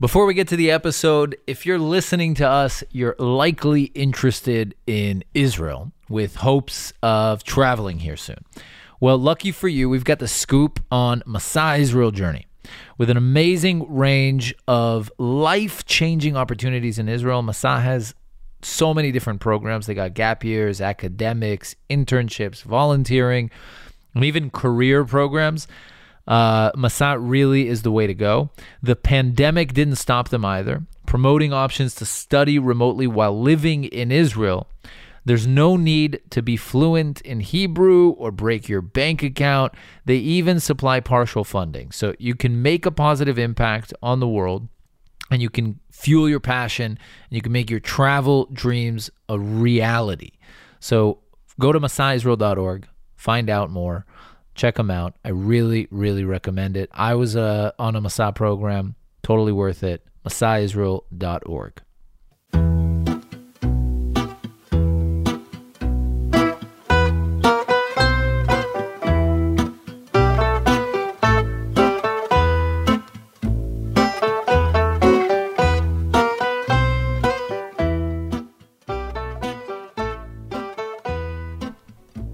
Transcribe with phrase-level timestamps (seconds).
[0.00, 5.24] Before we get to the episode, if you're listening to us, you're likely interested in
[5.34, 8.44] Israel with hopes of traveling here soon.
[9.00, 12.46] Well, lucky for you, we've got the scoop on Masa Israel Journey.
[12.96, 18.14] With an amazing range of life changing opportunities in Israel, Masa has
[18.62, 19.86] so many different programs.
[19.86, 23.50] They got gap years, academics, internships, volunteering,
[24.14, 25.66] and even career programs
[26.28, 26.70] uh,
[27.18, 28.50] really is the way to go.
[28.82, 30.82] The pandemic didn't stop them either.
[31.06, 34.68] Promoting options to study remotely while living in Israel.
[35.24, 39.72] There's no need to be fluent in Hebrew or break your bank account.
[40.04, 41.92] They even supply partial funding.
[41.92, 44.68] So you can make a positive impact on the world
[45.30, 50.32] and you can fuel your passion and you can make your travel dreams a reality.
[50.80, 51.18] So
[51.58, 54.06] go to masaisrael.org, find out more.
[54.58, 55.14] Check them out.
[55.24, 56.90] I really, really recommend it.
[56.92, 58.96] I was uh, on a Masa program.
[59.22, 60.04] Totally worth it.
[60.26, 61.82] MasaIsrael.org.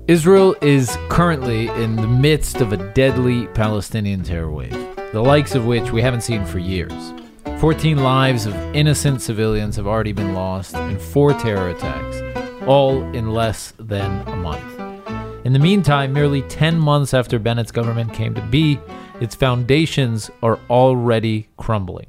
[0.07, 4.77] Israel is currently in the midst of a deadly Palestinian terror wave,
[5.15, 7.15] the likes of which we haven't seen for years.
[7.59, 12.21] 14 lives of innocent civilians have already been lost in four terror attacks,
[12.67, 14.79] all in less than a month.
[15.47, 18.79] In the meantime, merely 10 months after Bennett's government came to be,
[19.23, 22.09] its foundations are already crumbling.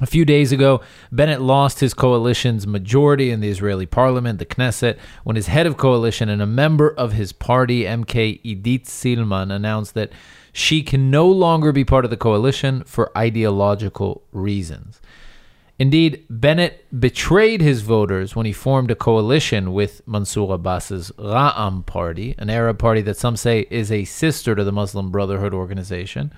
[0.00, 0.80] A few days ago,
[1.12, 5.76] Bennett lost his coalition's majority in the Israeli parliament, the Knesset, when his head of
[5.76, 10.10] coalition and a member of his party, MK Idit Silman, announced that
[10.52, 15.00] she can no longer be part of the coalition for ideological reasons.
[15.78, 22.34] Indeed, Bennett betrayed his voters when he formed a coalition with Mansour Abbas's Ra'am party,
[22.38, 26.32] an Arab party that some say is a sister to the Muslim Brotherhood organization.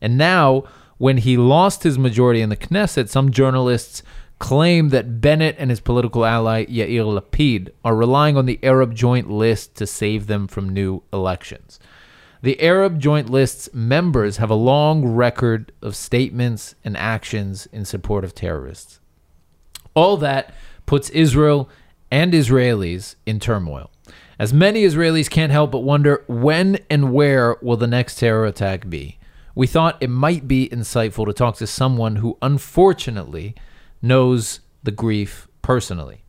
[0.00, 0.64] And now,
[1.04, 4.02] when he lost his majority in the Knesset, some journalists
[4.38, 9.30] claim that Bennett and his political ally Yair Lapid are relying on the Arab Joint
[9.30, 11.78] List to save them from new elections.
[12.40, 18.24] The Arab Joint List's members have a long record of statements and actions in support
[18.24, 18.98] of terrorists.
[19.92, 20.54] All that
[20.86, 21.68] puts Israel
[22.10, 23.90] and Israelis in turmoil.
[24.38, 28.88] As many Israelis can't help but wonder when and where will the next terror attack
[28.88, 29.18] be?
[29.54, 33.54] We thought it might be insightful to talk to someone who unfortunately
[34.02, 36.24] knows the grief personally.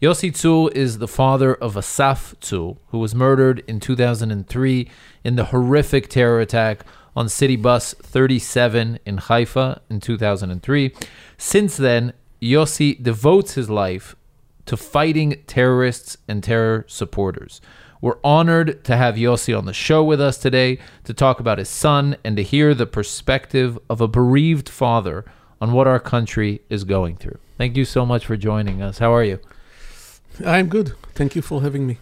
[0.00, 4.88] Yossi Tzur is the father of Asaf Tzur, who was murdered in 2003
[5.24, 10.94] in the horrific terror attack on City Bus 37 in Haifa in 2003.
[11.36, 14.16] Since then, Yossi devotes his life
[14.64, 17.60] to fighting terrorists and terror supporters.
[18.00, 21.68] We're honored to have Yossi on the show with us today to talk about his
[21.68, 25.24] son and to hear the perspective of a bereaved father
[25.60, 27.38] on what our country is going through.
[27.58, 28.98] Thank you so much for joining us.
[28.98, 29.38] How are you?
[30.46, 30.94] I'm good.
[31.14, 31.98] Thank you for having me.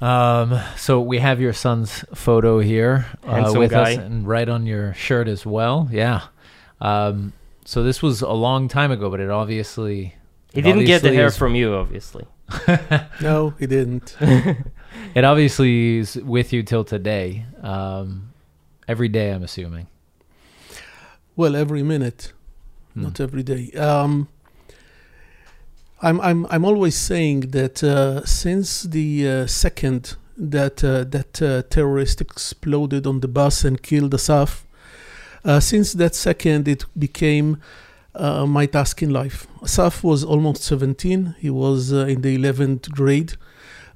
[0.00, 3.92] Um, so we have your son's photo here uh, with guy.
[3.92, 5.88] us and right on your shirt as well.
[5.92, 6.22] Yeah.
[6.80, 7.34] Um,
[7.66, 10.14] so this was a long time ago, but it obviously
[10.54, 12.24] He it didn't get the hair is- from you, obviously.
[13.20, 14.16] No, he didn't.
[15.14, 17.44] It obviously is with you till today.
[17.62, 18.30] Um,
[18.88, 19.86] every day, I'm assuming.
[21.36, 22.32] well, every minute,
[22.94, 23.02] Hmm.
[23.04, 23.70] not every day.
[23.72, 24.28] Um,
[26.02, 31.62] I'm I'm I'm always saying that uh, since the uh, second that uh, that uh,
[31.70, 34.66] terrorist exploded on the bus and killed Asaf,
[35.44, 37.58] uh, since that second it became
[38.14, 39.46] uh, my task in life.
[39.62, 41.36] Asaf was almost 17.
[41.38, 43.34] He was uh, in the 11th grade,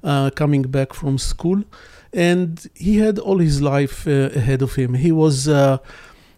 [0.03, 1.63] uh, coming back from school,
[2.13, 4.93] and he had all his life uh, ahead of him.
[4.95, 5.47] He was.
[5.47, 5.77] Uh,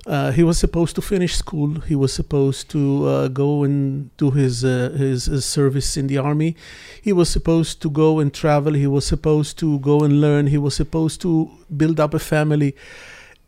[0.08, 1.81] uh, he was supposed to finish school.
[1.81, 6.56] He was supposed to go and do his, his his service in the army.
[7.00, 8.73] He was supposed to go and travel.
[8.73, 10.47] He was supposed to go and learn.
[10.47, 12.76] He was supposed to build up a family.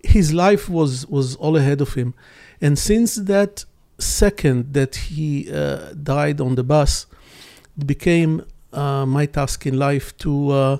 [0.04, 2.14] His life was was all ahead of him,
[2.62, 3.66] and since that
[3.98, 7.06] second that he uh, died on the bus,
[7.86, 10.78] became uh, my task in life to uh,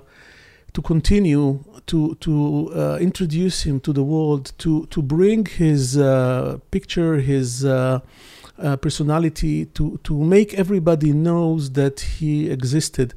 [0.74, 6.58] to continue to to uh, introduce him to the world, to to bring his uh,
[6.72, 8.00] picture, his uh,
[8.58, 13.14] uh, personality, to to make everybody knows that he existed,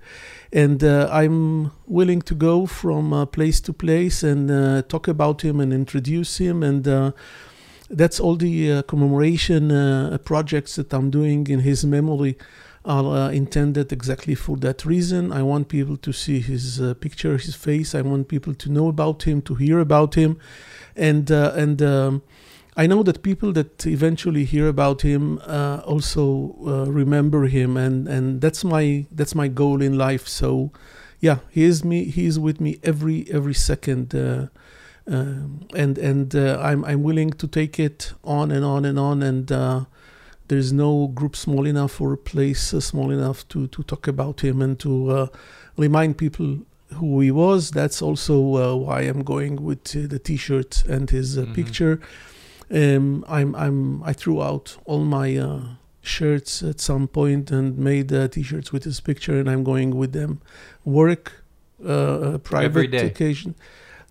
[0.52, 6.38] and I'm willing to go from place to place and talk about him and introduce
[6.38, 7.12] him and.
[7.90, 12.36] That's all the commemoration projects that I'm doing in his memory
[12.84, 15.32] are uh, intended exactly for that reason.
[15.32, 17.94] I want people to see his uh, picture, his face.
[17.94, 20.38] I want people to know about him, to hear about him,
[20.94, 22.22] and uh, and um,
[22.76, 28.06] I know that people that eventually hear about him uh, also uh, remember him, and
[28.06, 30.28] and that's my that's my goal in life.
[30.28, 30.70] So,
[31.20, 32.04] yeah, he is me.
[32.04, 34.14] He is with me every every second.
[34.14, 34.48] Uh,
[35.06, 39.50] um, and and I'm I'm willing to take it on and on and on and
[40.48, 44.62] there's no group small enough or place uh, small enough to to talk about him
[44.62, 45.26] and to uh,
[45.76, 46.58] remind people
[46.98, 47.70] who he was.
[47.70, 51.54] That's also uh, why I'm going with uh, the T-shirt and his Mhm.
[51.54, 52.00] picture.
[52.70, 55.28] Um, I'm I'm I threw out all my
[56.02, 60.40] shirts at some point and made T-shirts with his picture, and I'm going with them.
[60.84, 61.24] Work,
[61.82, 63.54] private Every occasion,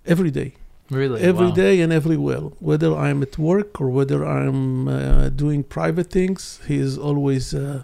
[0.06, 0.54] every day
[0.90, 1.22] Really?
[1.22, 1.54] every Wow.
[1.66, 6.76] day and everywhere whether i'm at work or whether i'm uh, doing private things he
[6.78, 7.84] is always uh,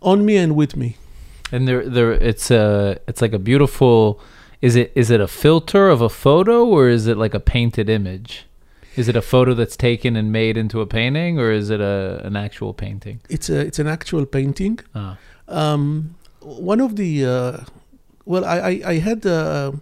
[0.00, 0.96] on me and with me
[1.54, 4.18] And there, there, it's a, it's like a beautiful.
[4.62, 7.88] Is it, is it a filter of a photo, or is it like a painted
[7.90, 8.46] image?
[8.96, 12.22] Is it a photo that's taken and made into a painting, or is it a
[12.28, 13.18] an actual painting?
[13.28, 15.16] it's a it's an actual painting Ah,
[15.48, 16.14] um,
[16.70, 17.56] one of the uh,
[18.24, 19.72] well i i, I had uh,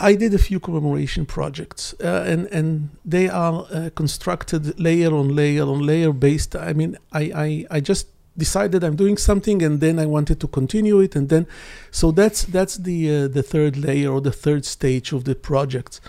[0.00, 5.34] I did a few commemoration projects, uh, and and they are uh, constructed layer on
[5.36, 6.56] layer on layer based.
[6.56, 8.06] I mean, I, I I just
[8.36, 11.46] decided I'm doing something, and then I wanted to continue it, and then
[11.90, 16.00] so that's that's the uh, the third layer or the third stage of the project.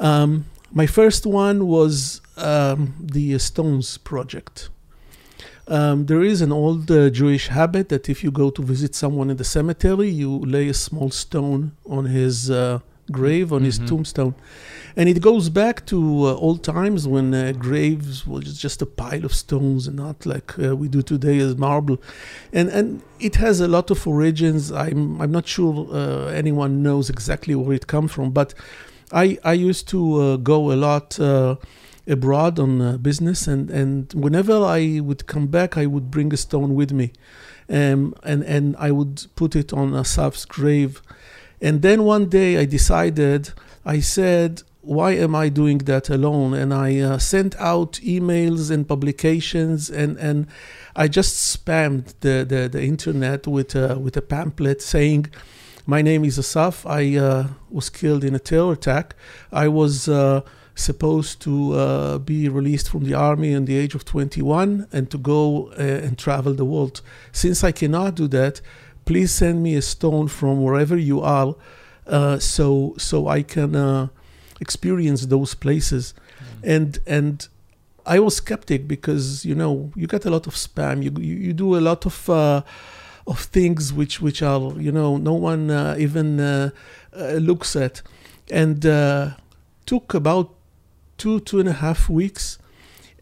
[0.00, 4.68] Um, my first one was um, the Stones project.
[5.68, 9.30] Um, there is an old uh, Jewish habit that if you go to visit someone
[9.30, 13.86] in the cemetery, you lay a small stone on his uh, grave, on his Mhm.
[13.88, 14.34] tombstone.
[14.96, 15.96] And it goes back to
[16.26, 20.58] uh, old times when uh, graves was just a pile of stones and not like
[20.58, 21.98] uh, we do today as marble.
[22.52, 24.70] And and it has a lot of origins.
[24.72, 28.54] I'm I'm not sure uh, anyone knows exactly where it comes from, but
[29.12, 31.54] I I used to uh, go a lot uh,
[32.06, 36.36] abroad on uh, business, and and whenever I would come back, I would bring a
[36.36, 37.12] stone with me,
[37.70, 41.02] um, and and I would put it on Asaf's grave,
[41.60, 43.52] and then one day I decided.
[43.84, 44.62] I said.
[44.80, 46.54] Why am I doing that alone?
[46.54, 50.46] And I uh, sent out emails and publications, and, and
[50.96, 55.26] I just spammed the, the, the internet with a, with a pamphlet saying,
[55.88, 56.84] my name is Asaf.
[56.84, 59.14] I uh, was killed in a terror attack.
[59.50, 60.42] I was uh,
[60.74, 65.16] supposed to uh, be released from the army at the age of 21 and to
[65.16, 67.00] go uh, and travel the world.
[67.32, 68.60] Since I cannot do that,
[69.08, 71.54] please send me a stone from wherever you are,
[72.06, 74.08] uh, so so I can uh,
[74.60, 76.12] experience those places.
[76.62, 77.48] And and
[78.04, 81.02] I was skeptic because you know you get a lot of spam.
[81.02, 82.60] You you, you do a lot of uh,
[83.26, 86.70] of things which which are you know no one uh, even uh,
[87.16, 88.02] uh, looks at,
[88.50, 89.30] and uh,
[89.86, 90.50] took about
[91.16, 92.58] two two and a half weeks,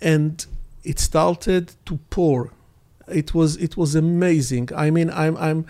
[0.02, 0.46] and
[0.82, 2.50] it started to pour.
[3.08, 4.70] It was it was amazing.
[4.74, 5.66] I mean I'm I'm.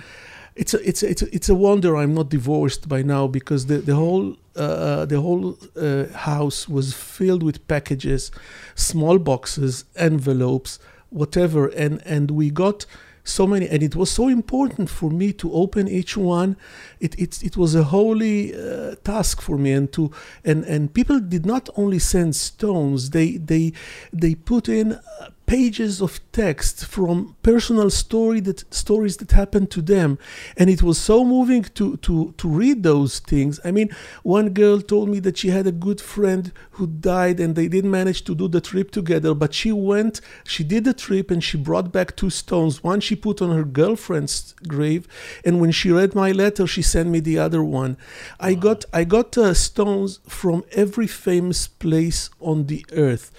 [0.54, 3.66] It's a, it's a, it's a, it's a wonder I'm not divorced by now because
[3.66, 8.30] the the whole uh, the whole uh, house was filled with packages,
[8.74, 10.78] small boxes, envelopes,
[11.10, 12.86] whatever, and and we got
[13.22, 16.56] so many, and it was so important for me to open each one.
[17.00, 20.10] It it it was a holy uh, task for me, and to
[20.44, 23.72] and and people did not only send stones; they they
[24.12, 24.98] they put in.
[25.46, 30.18] Pages of text from personal story that stories that happened to them.
[30.56, 33.60] And it was so moving to to to read those things.
[33.64, 33.90] I mean
[34.24, 37.92] one girl told me that she had a good friend who died and they didn't
[37.92, 41.56] manage to do the trip together but she went she did the trip and she
[41.56, 42.82] brought back two stones.
[42.82, 45.06] One she put on her girlfriend's grave
[45.44, 47.96] and when she read my letter she sent me the other one.
[48.40, 53.30] I got i got uh, stones from every famous place on the earth.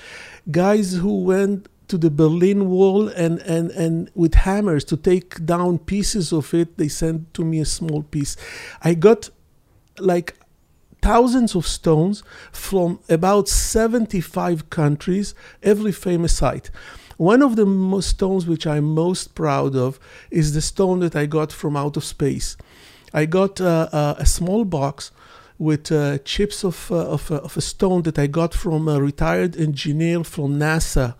[0.49, 5.79] Guys who went to the Berlin Wall and, and, and with hammers to take down
[5.79, 6.77] pieces of it.
[6.77, 8.35] They sent to me a small piece.
[8.83, 9.29] I got
[9.99, 10.35] like
[11.01, 16.69] thousands of stones from about 75 countries, every famous site.
[17.17, 21.25] One of the most stones which I'm most proud of is the stone that I
[21.25, 22.57] got from out of space.
[23.13, 25.11] I got uh, uh, a small box
[25.57, 29.01] with uh, chips of, uh, of, uh, of a stone that I got from a
[29.01, 31.15] retired engineer from NASA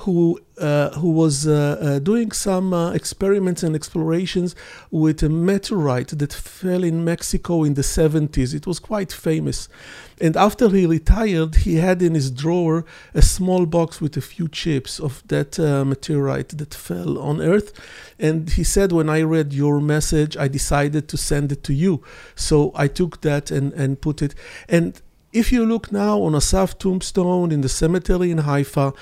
[0.00, 4.54] who uh, who was uh, uh, doing some uh, experiments and explorations
[4.90, 8.54] with a meteorite that fell in Mexico in the 70s.
[8.54, 9.68] It was quite famous.
[10.20, 12.84] And after he retired, he had in his drawer
[13.14, 17.72] a small box with a few chips of that uh, meteorite that fell on Earth.
[18.18, 22.00] And he said, When I read your message, I decided to send it to you.
[22.36, 24.36] So I took that and, and put it.
[24.68, 25.00] And
[25.32, 28.92] if you look now on Asaf tombstone in the cemetery in Haifa,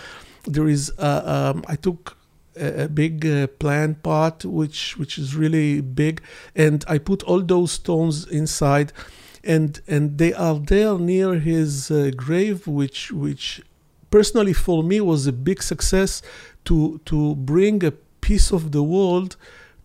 [0.44, 2.16] there is uh, um, I took
[2.56, 6.22] a, a big uh, plant pot which which is really big,
[6.54, 8.92] and I put all those stones inside,
[9.44, 13.62] and and they are there near his uh, grave, which which
[14.10, 16.22] personally for me was a big success
[16.64, 19.36] to to bring a piece of the world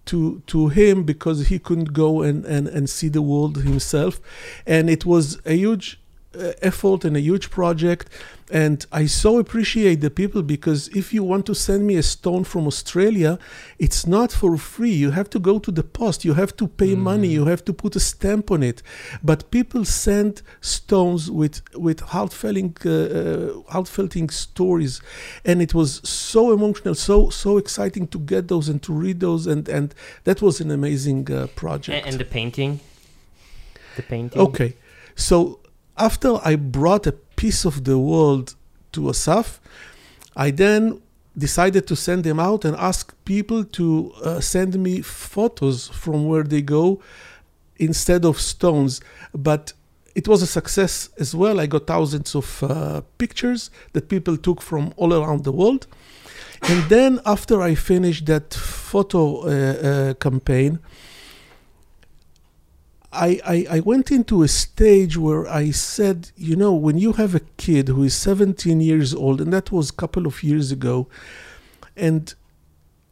[0.06, 4.20] to to him because he couldn't go and, and, and see the world himself.
[4.66, 6.00] And it was a huge
[6.62, 8.10] effort and a huge project.
[8.50, 12.44] And i so appreciate the people because if you want to send me a stone
[12.46, 13.40] from australia
[13.86, 14.96] it's not for free.
[15.06, 16.24] You have to go to the post.
[16.26, 17.00] You have to pay Mm.
[17.12, 17.28] money.
[17.28, 18.82] You have to put a stamp on it.
[19.30, 25.02] But people send stones with with heartfelt uh, uh, heartfelting stories.
[25.50, 29.44] And it was so emotional so so exciting to get those and to read those.
[29.52, 29.88] And and
[30.24, 31.98] that was an amazing uh, project.
[31.98, 32.80] And, and the painting.
[33.98, 34.42] The painting.
[34.42, 34.72] Okay,
[35.16, 35.60] so
[35.98, 38.56] after I brought a piece of the world
[38.94, 39.60] to Asaf,
[40.36, 41.02] I then
[41.38, 46.44] decided to send them out and ask people to uh, send me photos from where
[46.44, 47.00] they go
[47.78, 49.02] instead of stones.
[49.34, 49.74] But
[50.16, 51.60] it was a success as well.
[51.60, 55.86] I got thousands of uh, pictures that people took from all around the world.
[56.64, 60.80] And then, after I finished that photo uh, uh, campaign,
[63.12, 67.34] I, I, I went into a stage where I said, you know, when you have
[67.36, 71.08] a kid who is 17 years old, and that was a couple of years ago,
[71.96, 72.34] and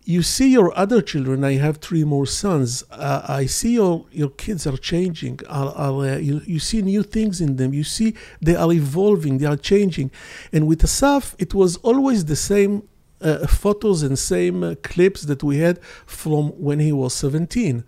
[0.04, 4.30] you see your other children, I have three more sons, uh, I see your, your
[4.30, 8.14] kids are changing, are, are, uh, you, you see new things in them, you see
[8.40, 10.12] they are evolving, they are changing.
[10.54, 12.84] And with Asaf, it was always the same
[13.22, 17.84] uh, photos and same uh, clips that we had from when he was 17.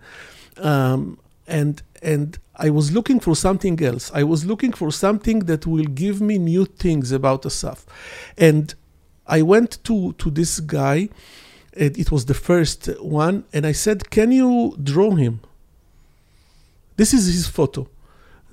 [0.56, 4.10] Um, and and I was looking for something else.
[4.14, 7.86] I was looking for something that will give me new things about Asaf.
[8.36, 8.74] And
[9.26, 11.08] I went to to this guy.
[11.76, 15.40] and It was the first one, and I said, "Can you draw him?"
[16.96, 17.88] This is his photo.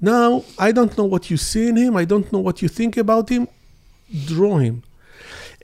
[0.01, 1.95] Now I don't know what you see in him.
[1.95, 3.47] I don't know what you think about him.
[4.27, 4.83] Draw him,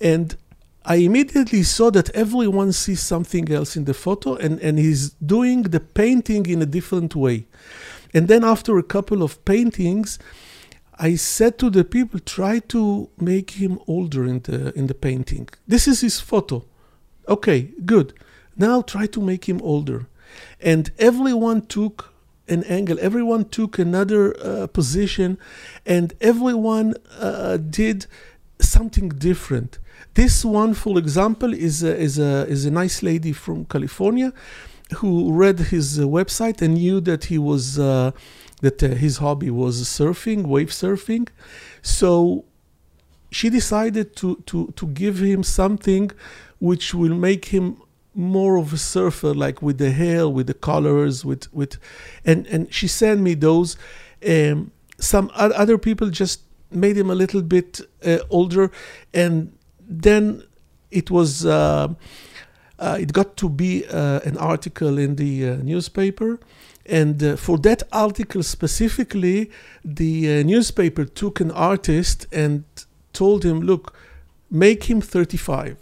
[0.01, 0.35] and
[0.83, 5.63] I immediately saw that everyone sees something else in the photo and, and he's doing
[5.63, 7.45] the painting in a different way.
[8.13, 10.17] And then after a couple of paintings,
[10.97, 15.49] I said to the people, try to make him older in the in the painting.
[15.67, 16.65] This is his photo.
[17.27, 18.13] Okay, good.
[18.55, 20.07] Now try to make him older.
[20.59, 22.13] And everyone took
[22.47, 25.37] an angle, everyone took another uh, position,
[25.85, 28.05] and everyone uh, did
[28.59, 29.79] something different.
[30.13, 34.33] This one, for example, is a, is a is a nice lady from California
[34.95, 38.11] who read his uh, website and knew that he was uh,
[38.61, 41.29] that uh, his hobby was surfing, wave surfing.
[41.81, 42.45] So
[43.31, 46.11] she decided to to to give him something
[46.59, 47.81] which will make him
[48.13, 51.77] more of a surfer, like with the hair, with the colors, with with,
[52.25, 53.77] and and she sent me those.
[54.27, 58.71] Um, some other people just made him a little bit uh, older,
[59.13, 59.51] and
[59.91, 60.43] then
[60.89, 61.93] it was uh,
[62.79, 66.39] uh, it got to be uh, an article in the uh, newspaper.
[66.85, 69.51] And uh, for that article specifically
[69.85, 72.63] the uh, newspaper took an artist and
[73.13, 73.93] told him look
[74.49, 75.75] make him 35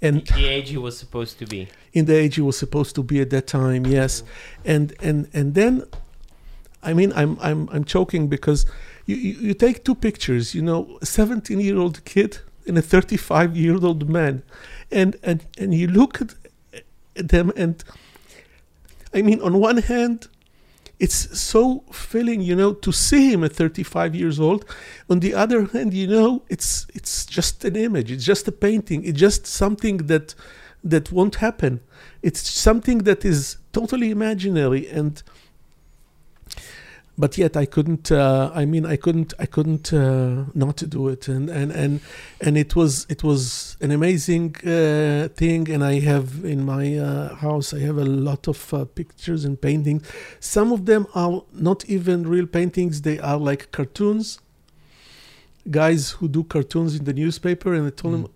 [0.00, 1.68] and The age he was supposed to be.
[1.92, 4.22] in the age he was supposed to be at that time yes.
[4.64, 5.82] And and and then
[6.82, 8.64] i mean i'm i'm i'm choking because
[9.06, 12.82] you you, you take two pictures you know a 17 year old kid and a
[12.82, 14.42] 35 year old man.
[14.90, 16.34] And and and you look at,
[17.16, 17.82] at them and
[19.12, 20.28] i mean on one hand
[20.98, 24.64] it's so filling you know to see him at 35 years old.
[25.08, 28.10] On the other hand you know it's it's just an image.
[28.10, 29.04] It's just a painting.
[29.04, 30.34] It's just something that
[30.82, 31.80] that won't happen.
[32.22, 35.22] It's something that is totally imaginary and
[37.18, 38.12] but yet I couldn't.
[38.12, 39.34] Uh, I mean, I couldn't.
[39.38, 42.00] I couldn't uh, not do it, and and and
[42.40, 45.68] and it was it was an amazing uh, thing.
[45.70, 49.60] And I have in my uh, house, I have a lot of uh, pictures and
[49.60, 50.02] paintings.
[50.38, 54.38] Some of them are not even real paintings; they are like cartoons.
[55.70, 58.22] Guys who do cartoons in the newspaper, and I told Mm.
[58.22, 58.32] them,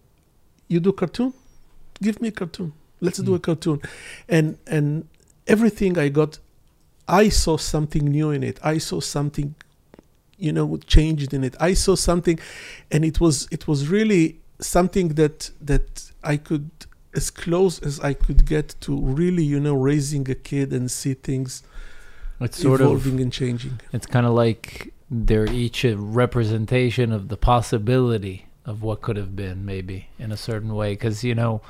[0.69, 1.33] you do cartoon
[2.03, 3.43] give me a cartoon let's do a Mm.
[3.43, 3.81] cartoon
[4.29, 5.05] and and
[5.47, 6.39] everything i got
[7.09, 8.59] i saw something new in it.
[8.62, 9.54] I saw something
[10.38, 11.54] you know changed in it.
[11.61, 12.38] I saw something
[12.90, 16.71] and it was it was really something that that i could
[17.14, 21.14] as close as i could get to really you know raising a kid and see
[21.14, 21.62] things
[22.40, 23.80] It's sort of evolving and changing.
[23.92, 29.37] It's kind of like they're each a representation of the possibility of what could have
[29.37, 30.92] been, maybe in a certain way.
[30.92, 31.61] Because you know,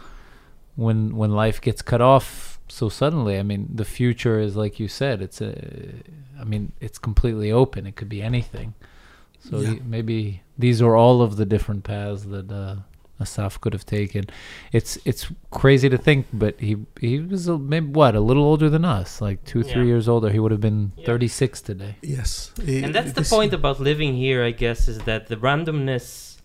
[0.77, 4.89] when when life gets cut off so suddenly, I mean, the future is like you
[4.89, 5.17] said.
[5.27, 5.53] It's a,
[6.41, 7.81] I mean, it's completely open.
[7.87, 8.69] It could be anything.
[9.51, 9.73] So Yeah.
[9.75, 12.77] y- maybe these are all of the different paths that uh,
[13.25, 14.23] Asaf could have taken.
[14.79, 18.69] It's it's crazy to think, but he he was a, maybe what a little older
[18.71, 20.29] than us, like two three years older.
[20.31, 21.07] He would have been Yeah.
[21.11, 21.93] thirty six today.
[22.03, 26.39] yes Eh, and that's the point about living here, I guess, is that the randomness,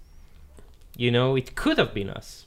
[1.04, 2.47] you know, it could have been us,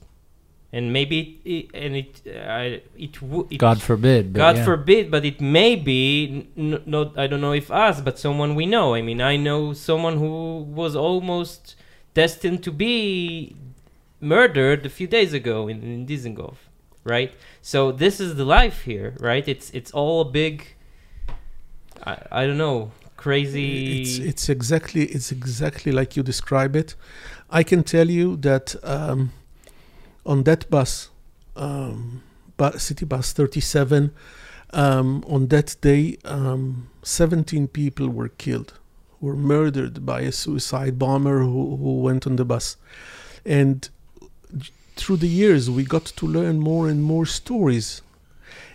[0.72, 3.58] and maybe it, and it, I, it would.
[3.58, 4.32] God forbid.
[4.32, 4.64] But God yeah.
[4.64, 7.18] forbid, but it may be n- n- not.
[7.18, 8.94] I don't know if us, but someone we know.
[8.94, 11.74] I mean, I know someone who was almost
[12.14, 13.56] destined to be
[14.20, 16.56] murdered a few days ago in, in Dizengoff,
[17.04, 17.32] right?
[17.62, 19.46] So this is the life here, right?
[19.46, 20.76] It's it's all a big.
[22.06, 24.02] I, I don't know, crazy.
[24.02, 26.94] It's it's exactly it's exactly like you describe it.
[27.50, 29.32] I can tell you that um,
[30.24, 31.10] on that bus,
[31.56, 32.22] um,
[32.76, 34.12] city bus 37,
[34.72, 38.74] um, on that day, um, 17 people were killed,
[39.20, 42.76] were murdered by a suicide bomber who, who went on the bus,
[43.44, 43.88] and
[44.96, 48.02] through the years we got to learn more and more stories,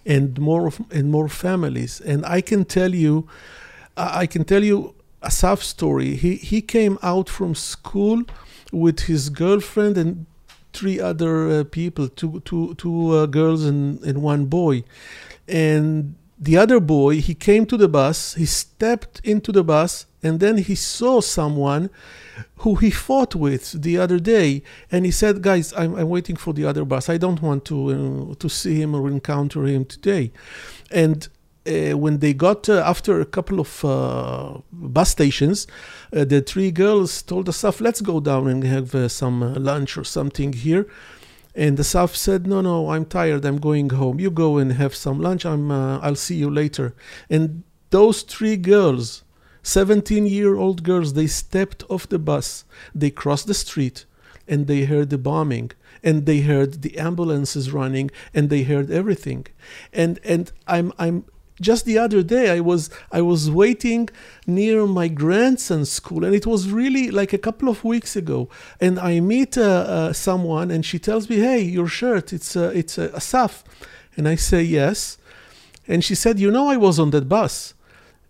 [0.06, 3.28] and more of, and more families, and I can tell you.
[3.98, 6.16] I can tell you Asaf's story.
[6.16, 8.24] He he came out from school
[8.74, 10.26] with his girlfriend and
[10.76, 14.84] three other uh, people, two two two uh, girls and, and one boy.
[15.48, 20.40] And the other boy, he came to the bus, he stepped into the bus, and
[20.40, 21.90] then he saw someone
[22.58, 26.54] who he fought with the other day, and he said, "Guys, I'm, I'm waiting for
[26.54, 27.10] the other bus.
[27.10, 30.32] I don't want to uh, to see him or encounter him today."
[30.92, 31.28] And
[31.68, 35.68] uh, when they got uh, after a couple of uh, bus stations,
[36.16, 40.04] uh, the three girls told Asaf, "Let's go down and have uh, some lunch or
[40.04, 40.88] something here."
[41.56, 43.46] And Asaf said, "No, no, I'm tired.
[43.46, 44.20] I'm going home.
[44.20, 45.46] You go and have some lunch.
[45.46, 45.72] I'm.
[45.72, 46.94] Uh, I'll see you later."
[47.30, 49.24] And those three girls,
[49.64, 52.66] 17-year-old girls, they stepped off the bus.
[52.94, 54.06] They crossed the street,
[54.48, 55.72] and they heard the bombing,
[56.04, 59.48] and they heard the ambulances running, and they heard everything.
[59.94, 61.26] And and I'm I'm
[61.62, 64.10] just the other day I was I was waiting
[64.46, 68.50] near my grandson's school and it was really like a couple of weeks ago.
[68.82, 72.72] And I meet uh, uh, someone and she tells me hey your shirt it's uh,
[72.76, 73.64] it's uh, Asaf
[74.18, 75.18] and I say yes.
[75.88, 77.74] And she said you know I was on that bus.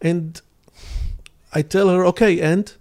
[0.02, 0.42] And
[1.54, 2.74] I tell her okay and?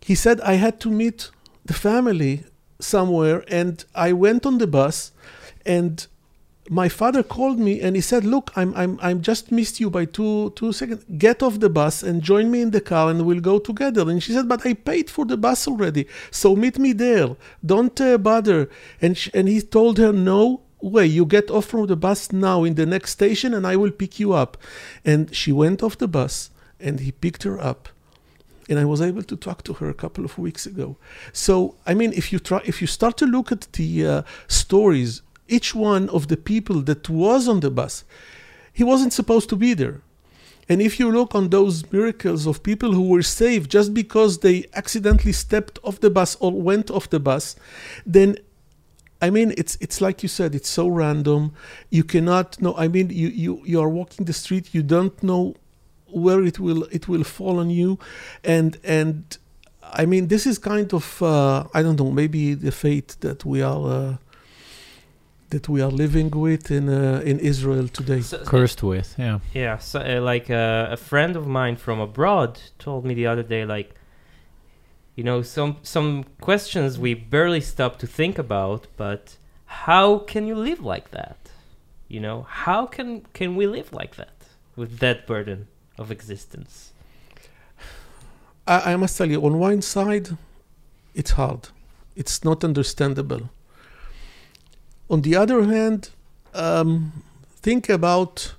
[0.00, 1.30] He said I had to meet
[1.64, 2.44] the family
[2.80, 5.12] somewhere and I went on the bus
[5.66, 6.06] and
[6.70, 10.04] my father called me and he said, "Look, I'm I'm I'm just missed you by
[10.04, 11.04] two two seconds.
[11.16, 14.22] Get off the bus and join me in the car, and we'll go together." And
[14.22, 17.36] she said, "But I paid for the bus already, so meet me there.
[17.64, 18.68] Don't uh, bother."
[19.00, 22.62] And sh- and he told her, "No." Way, you get off from the bus now
[22.62, 24.56] in the next station, and I will pick you up.
[25.04, 27.88] And she went off the bus, and he picked her up,
[28.68, 30.96] and I was able to talk to her a couple of weeks ago.
[31.32, 35.22] So, I mean, if you try, if you start to look at the uh, stories,
[35.48, 38.04] each one of the people that was on the bus,
[38.72, 40.02] he wasn't supposed to be there.
[40.68, 44.66] And if you look on those miracles of people who were saved just because they
[44.74, 47.56] accidentally stepped off the bus or went off the bus,
[48.04, 48.36] then
[49.22, 51.54] I mean it's it's like you said, it's so random.
[51.88, 55.54] You cannot know I mean you, you, you are walking the street, you don't know
[56.10, 57.98] where it will it will fall on you
[58.42, 59.36] and and
[59.82, 63.62] I mean this is kind of uh, I don't know, maybe the fate that we
[63.62, 64.16] are uh,
[65.50, 68.20] that we are living with in uh, in Israel today.
[68.20, 69.38] So- Cursed with, yeah.
[69.54, 73.42] Yeah, so, uh, like uh, a friend of mine from abroad told me the other
[73.42, 73.94] day, like,
[75.16, 80.54] you know, some some questions we barely stop to think about, but how can you
[80.54, 81.36] live like that?
[82.08, 84.36] You know, how can can we live like that
[84.76, 85.66] with that burden
[85.98, 86.92] of existence?
[88.66, 90.28] I, I must tell you, on one side,
[91.14, 91.68] it's hard.
[92.16, 93.48] It's not understandable.
[95.10, 96.10] On the other hand,
[96.54, 98.54] um, think about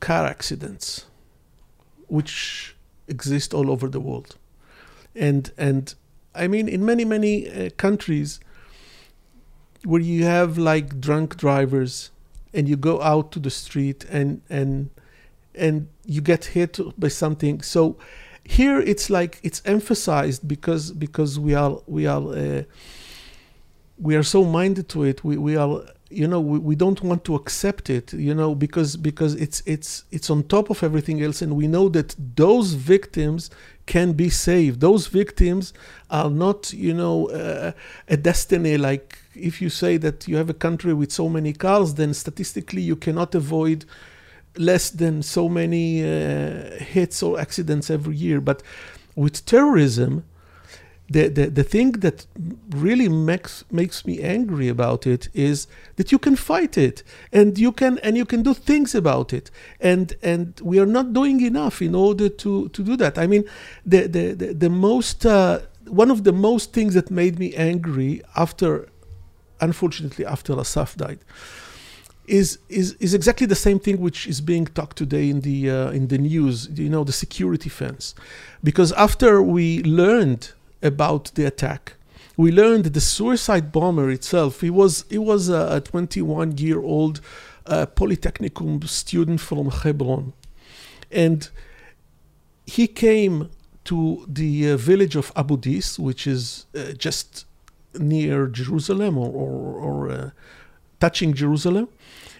[0.00, 1.06] car accidents,
[2.08, 2.74] which
[3.08, 4.36] exist all over the world,
[5.14, 5.94] and and
[6.34, 8.40] I mean, in many many uh, countries,
[9.84, 12.10] where you have like drunk drivers
[12.54, 14.90] and you go out to the street and and
[15.54, 17.60] and you get hit by something.
[17.62, 17.96] So
[18.44, 22.62] here it's like it's emphasized because because we are we are uh,
[23.98, 27.24] we are so minded to it we, we are you know we, we don't want
[27.24, 31.42] to accept it you know because because it's it's it's on top of everything else
[31.42, 33.50] and we know that those victims
[33.86, 34.80] can be saved.
[34.80, 35.72] Those victims
[36.10, 37.72] are not you know uh,
[38.08, 41.94] a destiny like if you say that you have a country with so many cars
[41.94, 43.84] then statistically you cannot avoid
[44.56, 48.40] less than so many uh, hits or accidents every year.
[48.40, 48.62] But
[49.16, 50.24] with terrorism
[51.08, 52.26] the, the, the thing that
[52.70, 57.72] really makes makes me angry about it is that you can fight it and you
[57.72, 59.50] can and you can do things about it.
[59.80, 63.18] And and we are not doing enough in order to to do that.
[63.18, 63.44] I mean
[63.84, 68.22] the the the, the most uh, one of the most things that made me angry
[68.34, 68.88] after
[69.60, 71.18] unfortunately after asaf died
[72.26, 75.90] is is is exactly the same thing which is being talked today in the uh,
[75.90, 78.14] in the news you know the security fence.
[78.62, 80.52] Because after we learned
[80.84, 81.94] about the attack.
[82.36, 87.20] We learned that the suicide bomber itself, he was, he was a 21 year old
[87.66, 90.32] uh, Polytechnicum student from Hebron.
[91.10, 91.48] And
[92.66, 93.50] he came
[93.84, 97.46] to the uh, village of Abu Dis, which is uh, just
[97.94, 100.30] near Jerusalem or, or, or uh,
[101.00, 101.88] touching Jerusalem.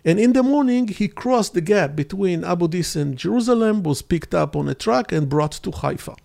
[0.04, 4.34] And in the morning, he crossed the gap between Abu Dis and Jerusalem, was picked
[4.34, 6.16] up on a truck and brought to Haifa.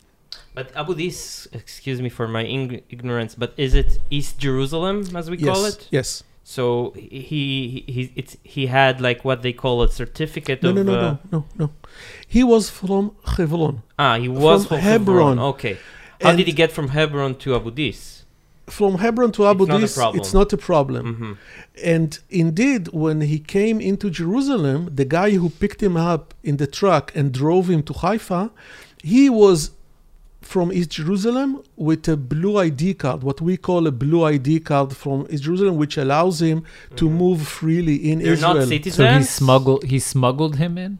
[0.59, 5.25] But Abu Dis, excuse me for my ing- ignorance, but is it East Jerusalem as
[5.31, 5.87] we yes, call it?
[5.89, 6.09] Yes.
[6.43, 7.39] So he he
[7.95, 11.01] he it's he had like what they call a certificate No, of no, no, uh,
[11.01, 11.67] no, no, no.
[12.35, 13.03] He was from
[13.37, 13.75] Hebron.
[13.97, 15.37] ah he was From from Hebron.
[15.37, 15.39] Hebron.
[15.53, 15.75] Okay,
[16.21, 17.99] how And did he get from Hebron to Abu Dis?
[18.79, 21.03] From Hebron to Abu It's not a Dis, it's not a problem.
[21.19, 21.33] hmm
[21.95, 22.11] And
[22.43, 27.05] indeed, when he came into Jerusalem, the guy who picked him up in the truck
[27.17, 28.43] and drove him to Haifa,
[29.13, 29.59] he was
[30.53, 31.49] from East Jerusalem
[31.88, 35.75] with a blue ID card, what we call a blue ID card from East Jerusalem,
[35.83, 36.59] which allows him
[36.99, 38.23] to move freely in Mm-hmm.
[38.25, 38.67] They're Israel.
[38.67, 40.91] not So he smuggled he smuggled him in,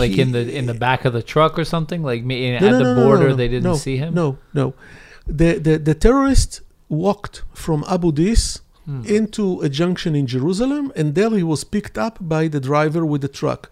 [0.00, 2.00] like He- in the in the back of the truck or something.
[2.10, 4.10] Like me No, at no, the no, no, border, no, they didn't no, see him.
[4.22, 4.26] No,
[4.60, 4.66] no.
[5.40, 6.50] The, the, the terrorist
[6.88, 8.42] walked from Abu Dis
[8.90, 9.02] Hmm.
[9.18, 13.22] into a junction in Jerusalem, and there he was picked up by the driver with
[13.26, 13.62] the truck.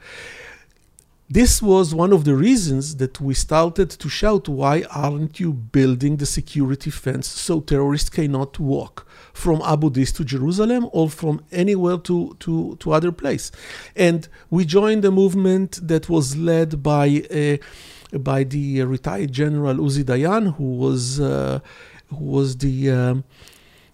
[1.33, 6.19] This was one of the reasons that we started to shout, Why aren't you building
[6.19, 11.97] the security fence so terrorists cannot walk from Abu Dis to Jerusalem or from anywhere
[11.97, 13.51] to, to, to other place?
[13.97, 20.05] And we joined a movement that was led by, uh, by the retired General Uzi
[20.05, 21.61] Dayan, who was, uh,
[22.11, 22.91] who was the.
[22.91, 23.25] Um,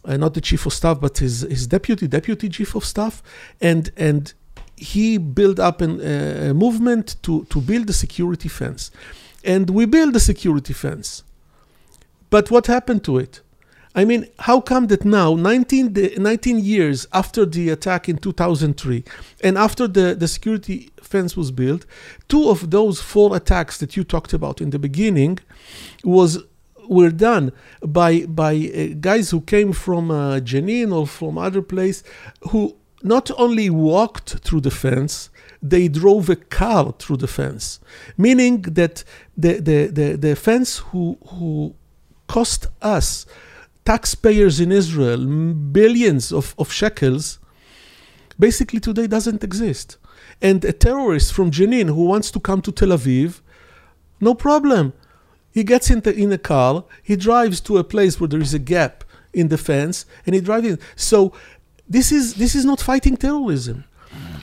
[0.05, 3.21] uh, not the chief of staff, but his, his deputy, deputy chief of staff,
[3.61, 4.33] and and
[4.81, 8.91] he built up an, uh, a movement to to build a security fence,
[9.45, 11.23] and we built a security fence.
[12.31, 13.41] But what happened to it?
[13.95, 19.03] I mean, how come that now, 19, the- 19 years after the attack in 2003,
[19.43, 21.85] and after the, the security fence was built,
[22.29, 25.39] two of those four attacks that you talked about in the beginning
[26.05, 26.39] was
[26.89, 32.03] were done by by uh, guys who came from uh, Jenin or from other place
[32.51, 35.31] who not only walked through the fence
[35.63, 37.81] they drove a car through the fence.
[38.17, 39.05] Meaning that
[39.37, 41.75] the the the, the fence who who
[42.27, 43.27] cost us
[43.85, 47.39] taxpayers in Israel billions of, of shekels
[48.39, 49.97] basically today doesn't exist.
[50.41, 53.41] And a terrorist from Jenin who wants to come to Tel Aviv
[54.21, 54.93] no problem.
[55.51, 58.55] He gets in, the, in a car, he drives to a place where there is
[58.55, 60.79] a gap in the fence, and he drives in.
[60.97, 61.33] So
[61.89, 63.85] this is this is not fighting terrorism.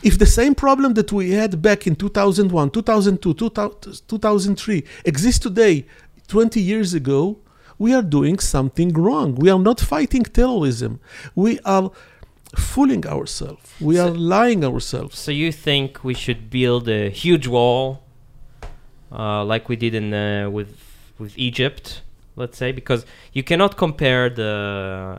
[0.04, 5.86] If the same problem that we had back in 2001, 2002, 2003 exists today,
[6.28, 7.40] 20 years ago,
[7.80, 9.34] we are doing something wrong.
[9.36, 11.00] We are not fighting terrorism.
[11.34, 11.90] We are
[12.56, 13.68] fooling ourselves.
[13.82, 15.18] We So- are lying ourselves.
[15.18, 18.04] So you think we should build a huge wall,
[19.12, 20.70] uh, like we did in uh, with
[21.18, 22.02] with Egypt,
[22.36, 24.52] let's say, because you cannot compare the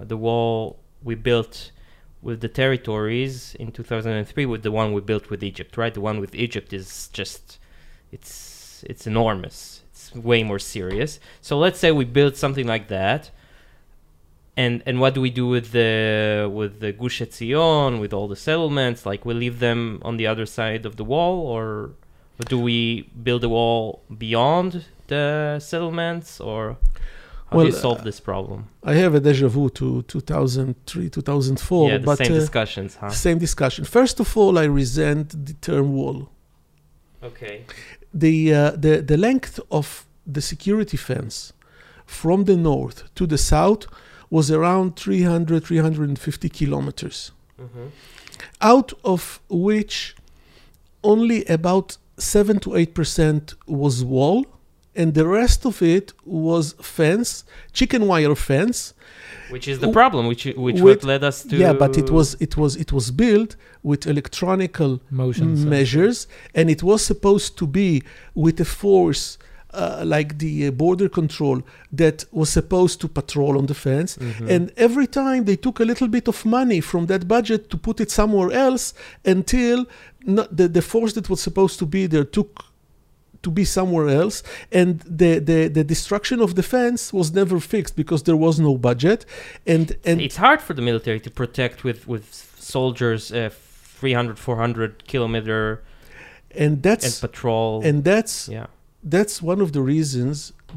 [0.07, 1.73] the wall we built
[2.27, 5.95] with the territories in 2003 with the one we built with Egypt, right?
[5.95, 7.61] The one with Egypt is just
[8.11, 9.83] it's it's enormous.
[9.93, 11.21] It's way more serious.
[11.41, 13.31] So let's say we build something like that.
[14.57, 18.41] And and what do we do with the with the Gush Etzion, with all the
[18.49, 19.07] settlements?
[19.07, 21.91] Like we leave them on the other side of the wall, or,
[22.49, 22.79] do we
[23.27, 24.71] build a wall beyond
[25.07, 26.41] the settlements?
[26.41, 26.77] Or
[27.47, 28.69] How do you solve this problem?
[28.83, 33.11] I have a deja vu to 2003, 2004, yeah, the but same uh, discussions, huh?
[33.11, 33.85] same discussion.
[33.85, 36.29] First of all, I resent the term wall.
[37.23, 37.65] Okay.
[38.13, 41.53] The, uh, the, the length of the security fence
[42.05, 43.87] from the north to the south
[44.29, 47.87] was around 300, 350 kilometers, hmm
[48.61, 50.17] out of which
[51.03, 54.47] only about 7 to 8% was wall,
[54.97, 58.95] and the rest of it was fence, chicken wire fence,
[59.51, 62.29] Which is the W- problem, which which with- led us to yeah but it was
[62.47, 63.51] it was it was built
[63.91, 65.71] with electronical Motion sensor.
[65.77, 66.19] measures
[66.57, 68.03] and it was supposed to be
[68.35, 69.25] with a force
[69.75, 71.59] uh, like the uh, border control
[72.03, 74.49] that was supposed to patrol on the fence Mhm.
[74.55, 77.97] and every time they took a little bit of money from that budget to put
[78.01, 78.85] it somewhere else
[79.35, 79.79] until
[80.37, 82.51] not the, the force that was supposed to be there took
[83.47, 84.37] to be somewhere else
[84.81, 84.91] and
[85.23, 89.21] the, the, the destruction of the fence was never fixed because there was no budget
[89.75, 92.27] and and it's hard for the military to protect with with
[92.75, 95.83] soldiers uh, 300 400 kilometer
[96.51, 97.73] and and that's patrol.
[97.89, 98.67] and that's yeah.
[99.15, 100.37] that's one of the reasons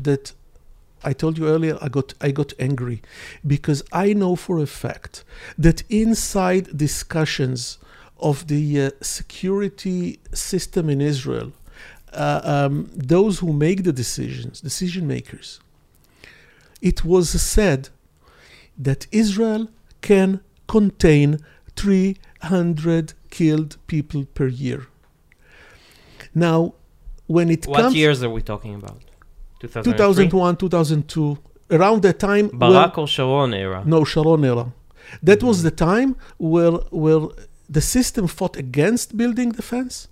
[0.09, 0.33] that
[1.09, 3.01] I told you earlier I got I got angry
[3.53, 5.13] because I know for a fact
[5.65, 7.59] that inside discussions
[8.31, 11.49] of the uh, security system in Israel
[12.13, 15.59] uh, um, those who make the decisions decision makers
[16.81, 17.89] it was said
[18.77, 19.69] that Israel
[20.01, 21.39] can contain
[21.75, 24.87] 300 killed people per year
[26.33, 26.73] now
[27.27, 27.67] when it comes.
[27.67, 29.01] what comes years are we talking about
[29.59, 31.37] 2003 2001, 2002,
[31.71, 32.49] around that time.
[32.53, 34.71] Barak or Sharon era no, Sharon era.
[35.21, 37.27] That was the time where where
[37.69, 40.07] the system fought against building the fence,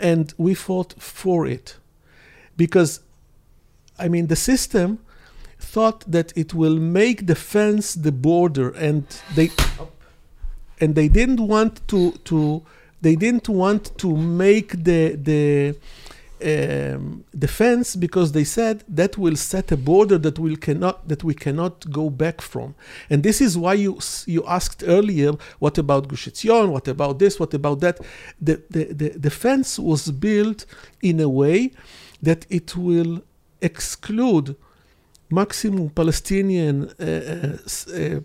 [0.00, 1.76] and we fought for it,
[2.56, 3.00] because,
[3.98, 4.98] I mean, the system
[5.58, 9.04] thought that it will make the fence the border, and
[9.34, 9.50] they
[10.80, 12.62] and they didn't want to to
[13.00, 15.76] they didn't want to make the the
[16.42, 21.22] um, the fence because they said that will set a border that will cannot that
[21.24, 22.74] we cannot go back from,
[23.10, 26.70] and this is why you you asked earlier, what about Gush Etzion?
[26.70, 27.38] What about this?
[27.38, 28.00] What about that?
[28.40, 30.66] The, the the fence was built
[31.00, 31.72] in a way
[32.22, 33.22] that it will
[33.60, 34.56] exclude
[35.30, 38.20] maximum Palestinian uh, uh, uh,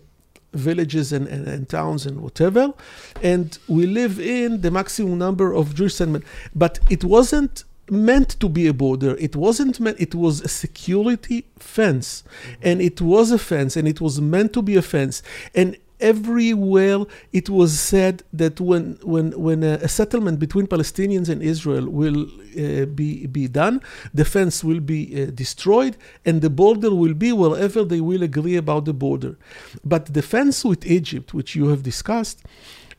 [0.52, 2.74] villages and, and, and towns and whatever,
[3.22, 6.24] and we live in the maximum number of Jewish settlement.
[6.54, 9.16] But it wasn't meant to be a border.
[9.18, 10.00] It wasn't meant.
[10.00, 12.24] It was a security fence,
[12.62, 15.22] and it was a fence, and it was meant to be a fence,
[15.54, 15.76] and.
[16.02, 21.90] Everywhere it was said that when when when a, a settlement between Palestinians and Israel
[21.90, 23.82] will uh, be be done,
[24.14, 28.56] the fence will be uh, destroyed, and the border will be wherever they will agree
[28.56, 29.36] about the border.
[29.84, 32.38] But the fence with Egypt, which you have discussed,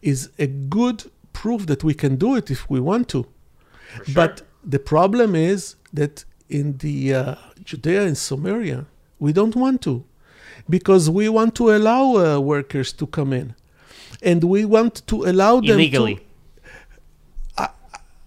[0.03, 3.25] is a good proof that we can do it if we want to.
[4.13, 8.85] But the problem is that in the uh, Judea and Samaria,
[9.19, 10.03] we don't want to,
[10.69, 13.55] because we want to allow uh, workers to come in,
[14.21, 16.15] and we want to allow them illegally.
[16.15, 16.21] To,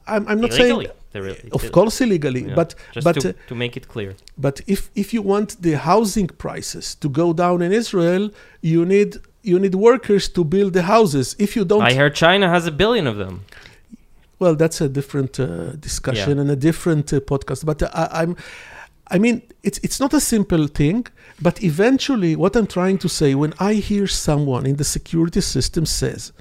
[0.06, 0.94] I'm, I'm not saying, illegally.
[1.14, 2.54] Really- of course, illegally, yeah.
[2.56, 4.16] but just but to, uh, to make it clear.
[4.36, 9.18] but if if you want the housing prices to go down in Israel, you need
[9.42, 11.36] you need workers to build the houses.
[11.38, 13.44] If you don't, I heard China has a billion of them
[14.38, 17.64] well, that's a different uh, discussion and a different uh, podcast.
[17.64, 18.36] But uh, I, I'm,
[19.08, 21.06] I mean, it's it's not a simple thing.
[21.40, 25.86] But eventually, what I'm trying to say, when I hear someone in the security system
[25.86, 26.32] says,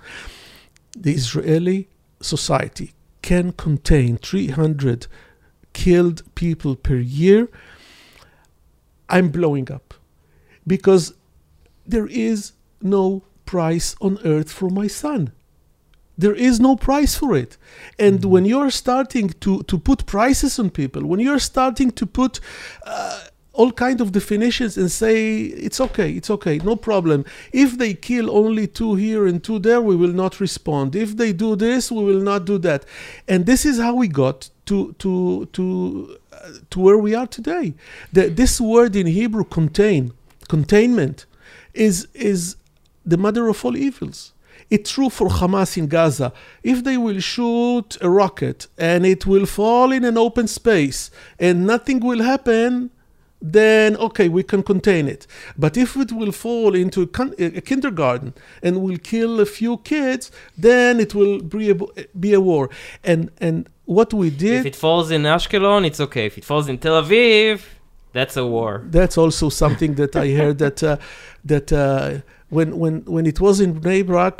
[0.95, 1.89] the Israeli
[2.21, 5.07] society can contain 300
[5.73, 7.49] killed people per year,
[9.09, 9.93] I'm blowing up
[10.65, 11.13] because
[11.85, 15.33] there is no price on earth for my son.
[16.17, 17.57] There is no price for it.
[17.97, 22.39] And when you're starting to, to put prices on people, when you're starting to put
[22.85, 27.23] uh, all kind of definitions and say it's okay, it's okay, no problem.
[27.51, 30.95] If they kill only two here and two there, we will not respond.
[30.95, 32.85] If they do this, we will not do that.
[33.27, 37.75] And this is how we got to to to uh, to where we are today.
[38.11, 40.13] The, this word in Hebrew, contain,
[40.49, 41.25] containment,
[41.73, 42.55] is is
[43.05, 44.32] the mother of all evils.
[44.73, 46.33] It's true for Hamas in Gaza.
[46.63, 48.59] If they will shoot a rocket
[48.91, 52.89] and it will fall in an open space and nothing will happen,
[53.39, 55.27] then okay, we can contain it.
[55.63, 58.33] But if it will fall into a, con- a kindergarten
[58.63, 61.75] and will kill a few kids, then it will be a,
[62.25, 62.71] be a war.
[63.03, 64.61] And and what we did.
[64.61, 67.55] if it falls in Ashkelon it's okay if it falls in Tel Aviv
[68.13, 68.73] That's a war.
[68.97, 70.97] That's also something that I heard that uh,
[71.51, 74.37] that uh, when when when it was in Bnei Brak,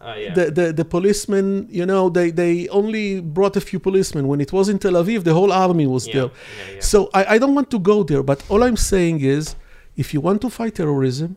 [0.00, 0.32] Ah, yeah.
[0.32, 4.28] the, the the policemen, you know, they they only brought a few policemen.
[4.28, 6.22] When it was in Tel Aviv, the whole army was yeah, there.
[6.24, 6.80] yeah, yeah.
[6.80, 9.56] So I, I don't want to go there, but all I'm saying is,
[9.96, 11.36] if you want to fight terrorism,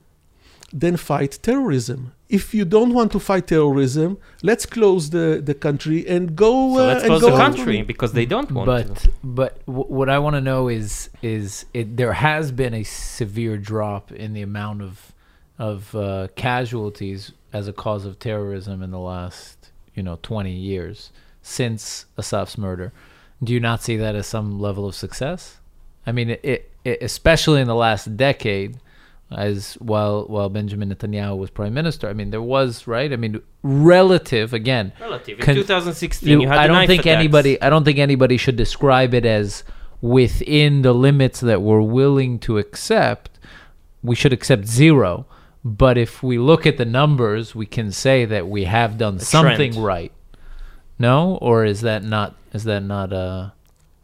[0.72, 2.14] then fight terrorism.
[2.30, 6.76] If you don't want to fight terrorism, let's close the, the country and go.
[6.76, 7.40] So uh, let's and close go the on.
[7.40, 9.12] country because they don't want but to.
[9.24, 13.58] but w- what I want to know is is it there has been a severe
[13.58, 15.14] drop in the amount of
[15.60, 21.12] of uh, casualties as a cause of terrorism in the last you know 20 years
[21.42, 22.94] since Asaf's murder.
[23.44, 25.58] Do you not see that as some level of success?
[26.06, 28.78] I mean, it, it, especially in the last decade,
[29.32, 32.08] as while while Benjamin Netanyahu was prime minister.
[32.10, 33.12] I mean, there was right.
[33.12, 34.94] I mean, relative again.
[35.00, 35.40] Relative.
[35.40, 37.18] In Con- 2016, You- you I don't think attacks.
[37.18, 37.62] anybody.
[37.62, 39.64] I don't think anybody should describe it as
[40.02, 43.30] within the limits that we're willing to accept.
[44.04, 45.26] We should accept zero.
[45.64, 49.74] But if we look at the numbers, we can say that we have done something
[49.74, 49.86] trend.
[49.86, 50.12] right.
[50.98, 52.36] No, or is that not?
[52.54, 53.52] Is that not uh,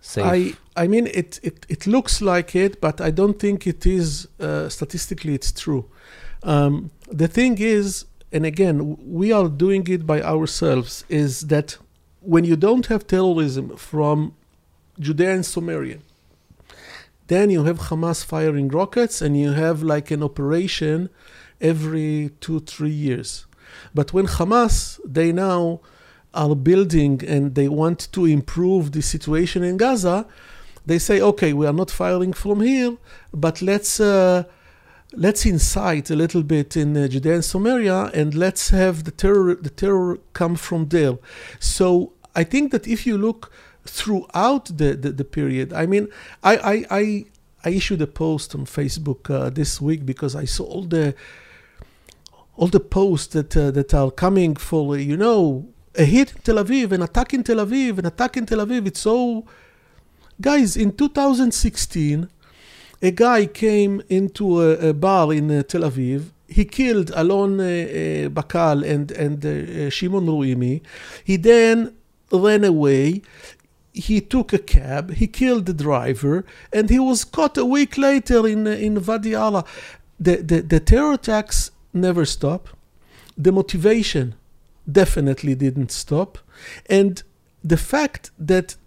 [0.01, 0.25] safe?
[0.25, 4.27] I I mean it, it it looks like it, but I don't think it is
[4.39, 5.85] uh, statistically it's true.
[6.43, 11.05] Um, the thing is, and again, we are doing it by ourselves.
[11.09, 11.77] Is that
[12.21, 14.33] when you don't have terrorism from
[14.99, 15.99] Judea and Samaria,
[17.27, 21.09] then you have Hamas firing rockets, and you have like an operation
[21.61, 23.45] every two three years.
[23.93, 25.81] But when Hamas, they now
[26.33, 30.25] are building and they want to improve the situation in Gaza,
[30.85, 32.97] they say, okay, we are not firing from here,
[33.33, 34.43] but let's uh,
[35.13, 39.55] let's incite a little bit in uh, Judea and Samaria, and let's have the terror
[39.55, 41.17] the terror come from there.
[41.59, 43.51] So I think that if you look
[43.85, 46.07] throughout the the, the period, I mean,
[46.43, 46.85] I I.
[46.89, 47.25] I
[47.65, 51.15] I issued a post on Facebook uh, this week because I saw all the
[52.57, 56.41] all the posts that uh, that are coming for uh, you know a hit in
[56.41, 58.85] Tel Aviv, an attack in Tel Aviv, an attack in Tel Aviv.
[58.87, 59.45] It's so
[60.39, 62.29] guys in 2016
[63.01, 66.31] a guy came into a, a bar in uh, Tel Aviv.
[66.47, 70.81] He killed Alon uh, uh, Bakal and and uh, Shimon Ruimi.
[71.23, 71.95] He then
[72.31, 73.21] ran away.
[73.93, 75.13] He took a cab.
[75.13, 79.35] He killed the driver, and he was caught a week later in uh, in Wadi
[79.35, 79.63] Ara.
[80.19, 82.69] The, the the terror attacks never stop.
[83.37, 84.35] The motivation
[84.91, 86.37] definitely didn't stop,
[86.89, 87.21] and
[87.63, 88.77] the fact that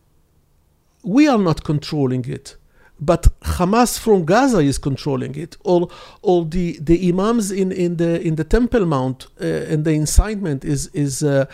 [1.03, 2.57] we are not controlling it,
[2.99, 5.89] but Hamas from Gaza is controlling it, or
[6.23, 10.65] or the, the imams in, in the in the Temple Mount uh, and the incitement
[10.65, 11.47] is is uh,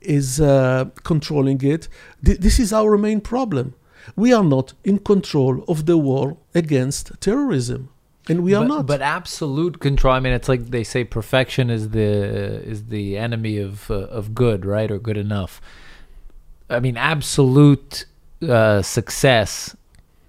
[0.00, 1.88] is uh, controlling it.
[2.24, 3.74] Th- this is our main problem.
[4.16, 7.88] We are not in control of the war against terrorism,
[8.28, 8.86] and we are but, not.
[8.86, 10.14] But absolute control.
[10.14, 14.34] I mean, it's like they say, perfection is the is the enemy of uh, of
[14.34, 15.60] good, right, or good enough.
[16.70, 18.06] I mean, absolute
[18.48, 19.76] uh, success,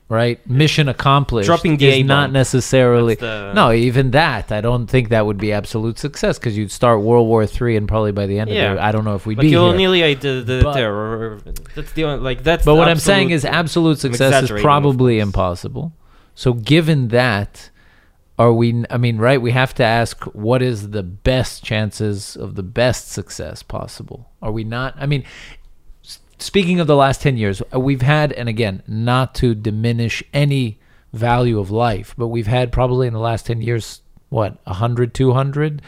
[0.09, 0.45] right?
[0.49, 1.45] Mission accomplished.
[1.47, 3.15] Dropping the is not necessarily.
[3.15, 7.01] The- No, even that, I don't think that would be absolute success because you'd start
[7.01, 8.71] World War Three, and probably by the end Yeah.
[8.73, 9.73] of it, I don't know if we'd But be you here.
[9.73, 11.39] annihilate the, the But- terror.
[11.75, 12.65] That's the only, like that's.
[12.65, 15.93] But what I'm saying is absolute- absolute success is probably impossible.
[16.35, 17.69] So given that,
[18.39, 22.55] are we I mean, right, we have to ask what is the best chances of
[22.55, 24.31] the best success possible?
[24.41, 25.23] Are we not I mean
[26.39, 30.79] speaking of the last 10 years, uh, we've had and again, not to diminish any
[31.13, 35.81] value of life, but we've had probably in the last 10 years what, 100 200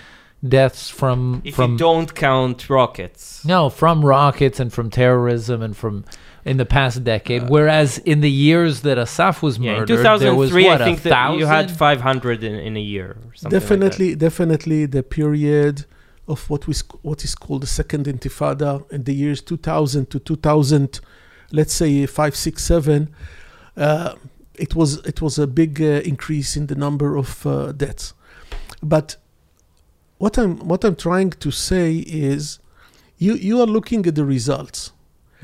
[0.47, 3.43] deaths from If from you don't count rockets.
[3.43, 6.05] no, from rockets and from terrorism and from
[6.45, 7.49] in the past decade.
[7.49, 11.01] Whereas in the years that Asaf was Yeah, in murdered, there was what I think
[11.01, 13.17] that you had 500 in, in a year.
[13.25, 15.85] Or something definitely, definitely, the period
[16.27, 20.19] of what we sc- what is called the second Intifada in the years 2000 to
[20.19, 20.99] 2000,
[21.51, 23.13] let's say five, six, seven.
[23.75, 24.13] Uh,
[24.53, 28.13] it was it was a big uh, increase in the number of uh, deaths,
[28.81, 29.17] but
[30.17, 32.59] what I'm what I'm trying to say is,
[33.17, 34.93] you you are looking at the results,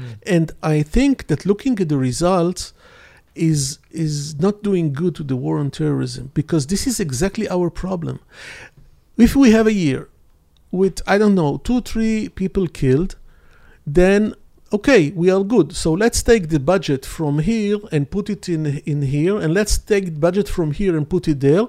[0.01, 0.35] Hmm.
[0.35, 2.73] and I think that looking at the results
[3.35, 7.69] is is not doing good to the war on terrorism because this is exactly our
[7.69, 8.19] problem.
[9.17, 10.09] If we have a year
[10.71, 13.15] with I don't know two three people killed,
[13.85, 14.35] then
[14.73, 15.75] okay we are good.
[15.75, 19.77] So let's take the budget from here and put it in in here, and let's
[19.77, 21.67] take the budget from here and put it there,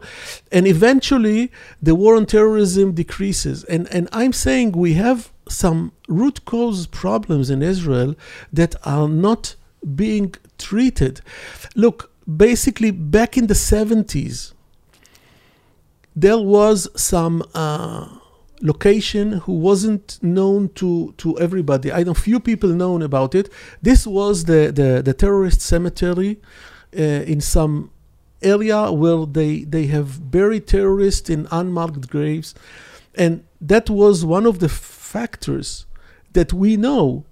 [0.50, 1.50] and eventually
[1.80, 3.64] the war on terrorism decreases.
[3.64, 8.14] And and I'm saying we have some root cause problems in Israel
[8.53, 9.57] that are not
[9.94, 11.20] being treated.
[11.74, 14.53] Look, basically back in the 70s,
[16.14, 18.09] there was some uh,
[18.62, 21.92] location who wasn't known to, to everybody.
[21.92, 23.52] I know few people known about it.
[23.82, 26.40] This was the, the, the terrorist cemetery
[26.96, 27.90] uh, in some
[28.40, 32.54] area where they, they have buried terrorists in unmarked graves.
[33.14, 35.86] And that was one of the factors
[36.32, 37.24] that we know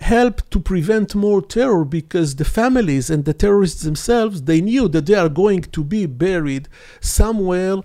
[0.00, 5.06] help to prevent more terror because the families and the terrorists themselves they knew that
[5.06, 6.68] they are going to be buried
[7.00, 7.76] somewhere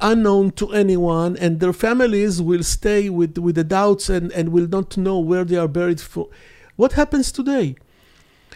[0.00, 4.68] unknown to anyone and their families will stay with with the doubts and and will
[4.68, 6.28] not know where they are buried for
[6.76, 7.76] what happens today?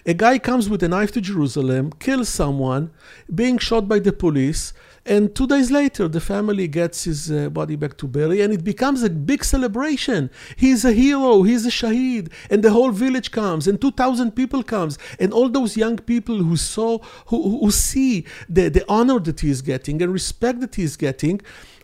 [0.07, 2.91] A guy comes with a knife to Jerusalem, kills someone,
[3.35, 4.73] being shot by the police,
[5.07, 8.65] and two days later, the family gets his uh, body back to bury, and it
[8.65, 10.31] becomes a big celebration.
[10.57, 14.99] He's a hero, he's a shaheed, and the whole village comes, and 2,000 people comes,
[15.21, 19.51] and all those young people who saw, who, who see the, the honor that he
[19.51, 21.41] is getting and respect that he is getting,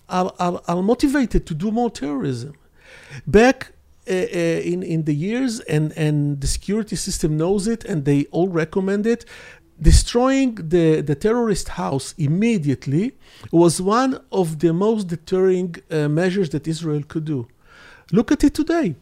[0.08, 2.54] are, are, are motivated to do more terrorism.
[3.26, 3.72] Back
[4.08, 8.24] uh, uh, in in the years and and the security system knows it and they
[8.32, 9.26] all recommend it
[9.80, 13.12] destroying the, the terrorist house immediately
[13.50, 17.48] was one of the most deterring uh, measures that Israel could do.
[18.12, 18.96] Look at it today.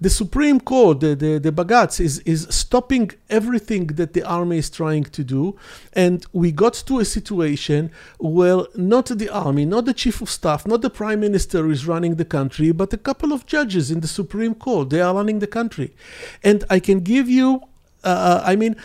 [0.00, 4.70] The Supreme Court, the, the, the Bagatz, is, is stopping everything that the army is
[4.70, 5.56] trying to do.
[5.92, 10.68] And we got to a situation where not the army, not the chief of staff,
[10.68, 14.06] not the prime minister is running the country, but a couple of judges in the
[14.06, 14.90] Supreme Court.
[14.90, 15.92] They are running the country.
[16.44, 17.62] And I can give you,
[18.04, 18.76] uh, I mean,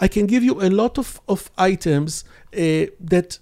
[0.00, 2.24] I can give you a lot of, of items
[2.54, 3.38] uh, that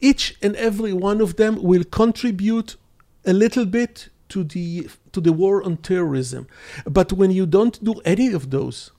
[0.00, 2.76] each and every one of them will contribute
[3.24, 6.46] a little bit to the to the war on terrorism.
[6.84, 8.90] But when you don't do any of those,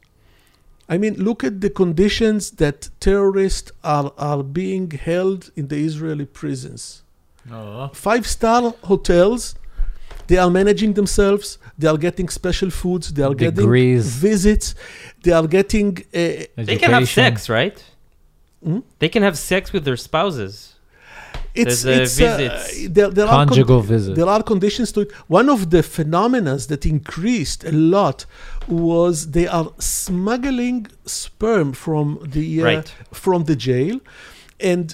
[0.87, 6.25] I mean, look at the conditions that terrorists are, are being held in the Israeli
[6.25, 7.03] prisons.
[7.51, 7.89] Oh.
[7.93, 9.55] Five star hotels,
[10.27, 14.03] they are managing themselves, they are getting special foods, they are Degrees.
[14.03, 14.67] getting visits,
[15.23, 15.89] they are getting.
[16.13, 17.77] Uh, They can have sex, right?
[18.63, 18.79] Hmm?
[18.99, 20.53] They can have sex with their spouses.
[21.55, 22.89] it's, There's, uh, it's, uh, visits.
[22.95, 24.15] there, there are Conjugal visits.
[24.19, 25.11] There are conditions to it.
[25.39, 28.25] One of the phenomena that increased a lot
[28.67, 32.05] was they are smuggling sperm from
[32.35, 32.87] the uh, Right.
[33.23, 33.95] from the jail,
[34.71, 34.85] and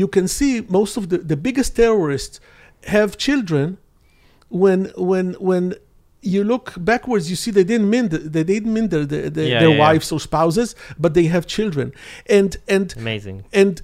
[0.00, 2.34] you can see most of the the biggest terrorists
[2.94, 3.66] have children.
[4.48, 5.74] When when when
[6.22, 9.46] you look backwards, you see they didn't mean the, they didn't mean their their, their,
[9.48, 9.92] Yeah, their yeah, yeah.
[9.92, 11.92] wives or spouses, but they have children,
[12.28, 13.44] and and Amazing.
[13.52, 13.82] and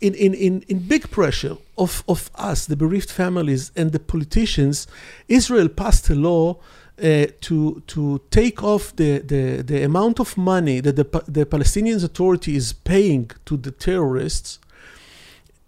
[0.00, 4.86] in, in, in, in big pressure of, of us, the bereaved families and the politicians,
[5.28, 6.56] Israel passed a law
[7.02, 12.02] uh, to, to take off the, the, the amount of money that the, the Palestinian
[12.02, 14.58] Authority is paying to the terrorists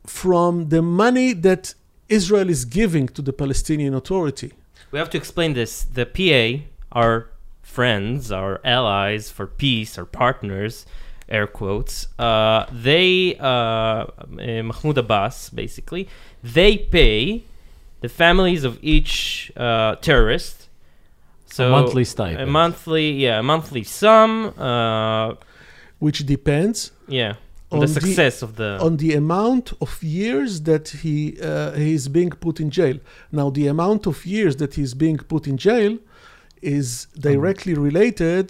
[0.07, 1.75] from the money that
[2.13, 4.53] Israel is giving to the Palestinian Authority.
[4.91, 5.83] We have to explain this.
[5.99, 6.45] The PA,
[7.01, 7.15] our
[7.63, 10.85] friends, our allies for peace, our partners,
[11.29, 14.05] air quotes, uh, they, uh, uh,
[14.69, 16.07] Mahmoud Abbas, basically,
[16.43, 17.45] they pay
[18.03, 20.69] the families of each uh, terrorist.
[21.47, 22.43] So monthly stipend.
[22.43, 24.53] a monthly, yeah, a monthly sum.
[24.59, 25.35] Uh,
[25.99, 27.35] which depends yeah,
[27.75, 28.71] on the the- success of the.
[28.87, 32.97] on the amount of years that he uh, he is being put in jail.
[33.41, 35.93] Now, the amount of years that he's being put in jail
[36.77, 36.87] is
[37.29, 38.47] directly related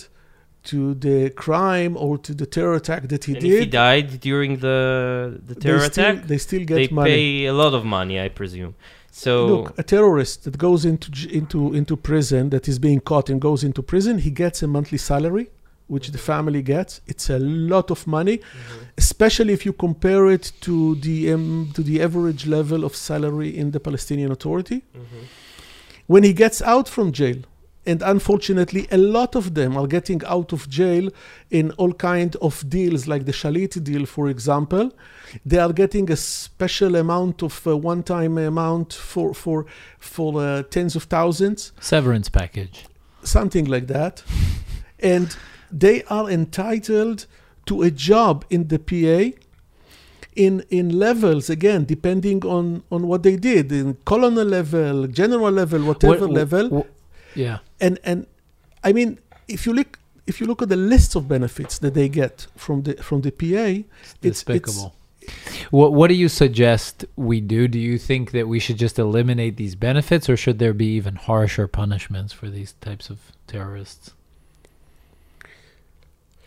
[0.71, 3.53] to the crime or to the terror attack that he and did.
[3.53, 7.11] if he died during the the terror they still, attack, they still get they money.
[7.11, 8.75] pay a lot of money, I presume.
[9.11, 11.09] So Look, a terrorist that goes into
[11.39, 14.99] into into prison, that is being caught and goes into prison, he gets a monthly
[14.99, 15.47] salary,
[15.89, 17.01] which the family gets.
[17.07, 18.41] It's a lot of money,
[18.97, 23.71] especially if you compare it to the um, to the average level of salary in
[23.73, 24.83] the Palestinian Authority.
[26.07, 27.37] When he gets out from jail,
[27.85, 31.11] and unfortunately, a lot of them are getting out of jail
[31.51, 34.93] in all kind of deals, like the Shalit deal, for example.
[35.45, 39.67] They are getting a special amount of uh, one-time amount for for
[39.99, 42.87] for uh, tens of thousands, Severance package.
[43.25, 44.23] something like that,
[45.01, 45.37] and
[45.73, 47.27] they are entitled
[47.67, 49.39] to a job in the PA.
[50.35, 55.81] In, in levels again depending on, on what they did in colonel level general level
[55.85, 57.59] whatever What- level wh- yeah.
[57.83, 58.27] and and
[58.83, 62.09] I mean, if you look if you look at the list of benefits that they
[62.09, 64.95] get from the from the PA, it's despicable.
[65.71, 67.69] what What do you suggest we do?
[67.69, 71.17] Do you think that we should just eliminate these benefits, or should there be even
[71.17, 74.13] harsher punishments for these types of terrorists?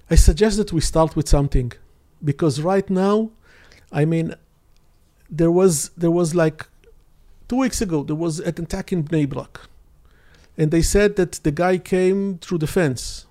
[0.09, 1.71] I suggest that we start with something,
[2.23, 3.31] because right now,
[3.91, 4.35] I mean,
[5.29, 6.67] there was there was like
[7.47, 9.61] two weeks ago there was an attack in Bnei Brak,
[10.57, 13.25] and they said that the guy came through the fence,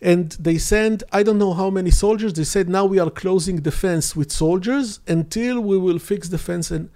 [0.00, 2.32] and they sent I don't know how many soldiers.
[2.34, 6.38] They said now we are closing the fence with soldiers until we will fix the
[6.38, 6.88] fence, and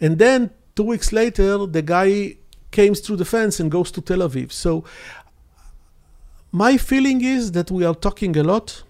[0.00, 2.36] and then two weeks later the guy
[2.70, 4.52] came through the fence and goes to Tel Aviv.
[4.52, 4.84] So
[6.54, 8.84] my feeling is that we are talking a lot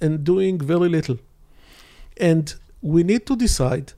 [0.00, 1.18] and doing very little.
[2.16, 3.92] And we need to decide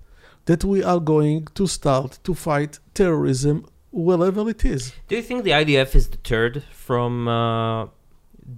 [0.47, 4.93] that we are going to start to fight terrorism wherever it is.
[5.07, 7.87] Do you think the IDF is deterred from uh,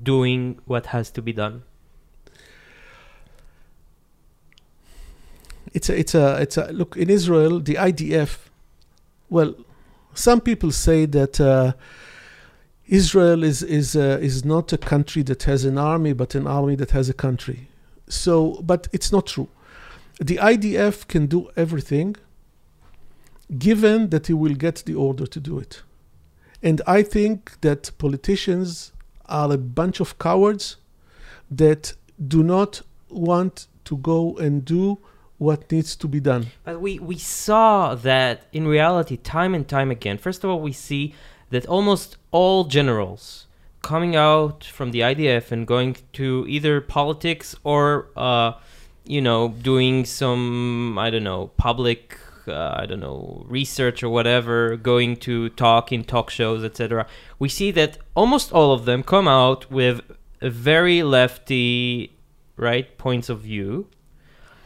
[0.03, 1.63] doing what has to be done?
[5.75, 7.61] It's a, it's a, it's a look in Israel.
[7.61, 8.39] The IDF,
[9.29, 9.55] well,
[10.15, 11.75] some people say that uh,
[12.89, 16.75] Israel is is uh, is not a country that has an army, but an army
[16.77, 17.69] that has a country.
[18.09, 19.49] So, but it's not true.
[20.21, 22.17] The IDF can do everything,
[23.59, 25.83] given that he will get the order to do it.
[26.63, 28.93] And I think that politicians
[29.27, 30.77] are a bunch of cowards
[31.51, 31.95] that
[32.27, 34.99] do not want to go and do
[35.37, 36.47] what needs to be done.
[36.65, 40.19] But we, we saw that in reality, time and time again.
[40.19, 41.15] First of all, we see
[41.51, 43.47] that almost all generals
[43.83, 48.53] coming out from the IDF and going to either politics or, uh,
[49.05, 54.77] you know, doing some, I don't know, public, uh, I don't know, research or whatever,
[54.77, 57.07] going to talk in talk shows, etc.
[57.39, 60.01] We see that almost all of them come out with
[60.41, 62.17] a very lefty,
[62.57, 63.89] right, points of view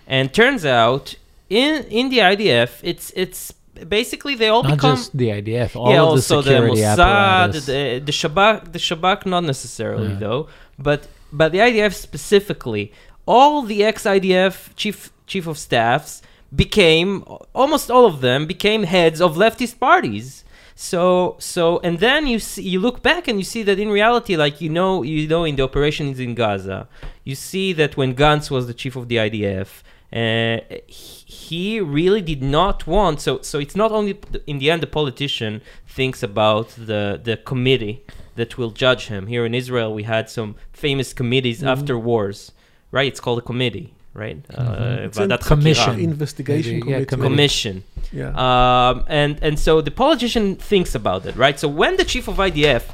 [0.07, 1.14] and turns out
[1.49, 3.55] in in the IDF, it's it's
[3.89, 6.81] basically they all Not become just the IDF, all yeah, of the also the security
[6.83, 7.66] Mossad, apparatus.
[7.66, 10.18] the, the Shabak, the Shabak, not necessarily Yeah.
[10.25, 10.49] though,
[10.79, 12.93] but but the IDF specifically,
[13.27, 16.20] all the ex-IDF chief chief of staffs
[16.55, 20.45] became almost all of them became heads of leftist parties.
[20.75, 24.37] So so and then you see, you look back and you see that in reality,
[24.37, 26.89] like you know you know in the operations in Gaza,
[27.25, 32.42] you see that when Gantz was the chief of the IDF, uh, he really did
[32.42, 37.18] not want so so it's not only in the end the politician thinks about the
[37.22, 38.04] the committee
[38.36, 41.68] that will judge him here in israel we had some famous committees mm-hmm.
[41.68, 42.52] after wars
[42.90, 45.22] right it's called a committee right uh, mm-hmm.
[45.22, 46.02] uh, that commission Hakira.
[46.02, 47.00] investigation committee.
[47.00, 51.96] yeah, commission yeah um, and and so the politician thinks about it right so when
[51.96, 52.84] the chief of idf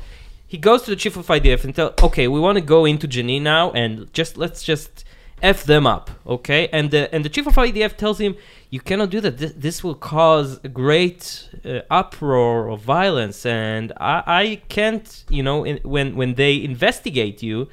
[0.46, 3.06] he goes to the chief of IDF and tell, okay, we want to go into
[3.06, 5.04] Jenin now, and just let's just
[5.42, 6.68] f them up, okay?
[6.72, 8.36] And the and the chief of IDF tells him,
[8.70, 9.38] you cannot do that.
[9.38, 15.42] This, this will cause a great uh, uproar of violence, and I, I can't, you
[15.42, 17.68] know, in, when when they investigate you,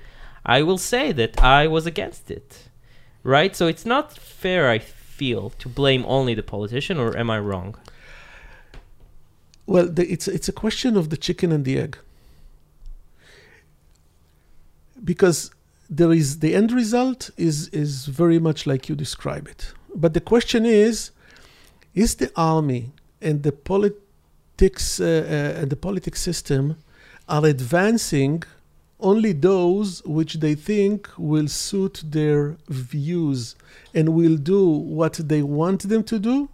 [0.46, 2.70] I will say that I was against it,
[3.24, 3.56] right?
[3.56, 7.76] So it's not fair, I feel, to blame only the politician, or am I wrong?
[9.66, 11.98] Well, the, it's it's a question of the chicken and the egg.
[15.04, 15.52] Because
[15.90, 19.74] there is the end result is is very much like you describe it.
[19.96, 21.12] But the question is,
[21.94, 26.78] is the army and the politics uh, uh, and the politics system
[27.28, 28.44] are advancing
[29.00, 33.56] only those which they think will suit their views
[33.94, 36.50] and will do what they want them to do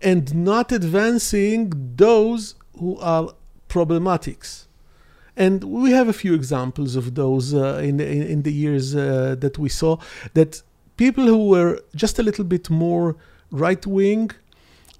[0.00, 3.34] and not advancing those who are
[3.68, 4.66] problematics.
[5.36, 9.34] And we have a few examples of those uh, in, in in the years uh,
[9.38, 9.96] that we saw
[10.34, 10.62] that
[10.96, 13.16] people who were just a little bit more
[13.50, 14.30] right wing,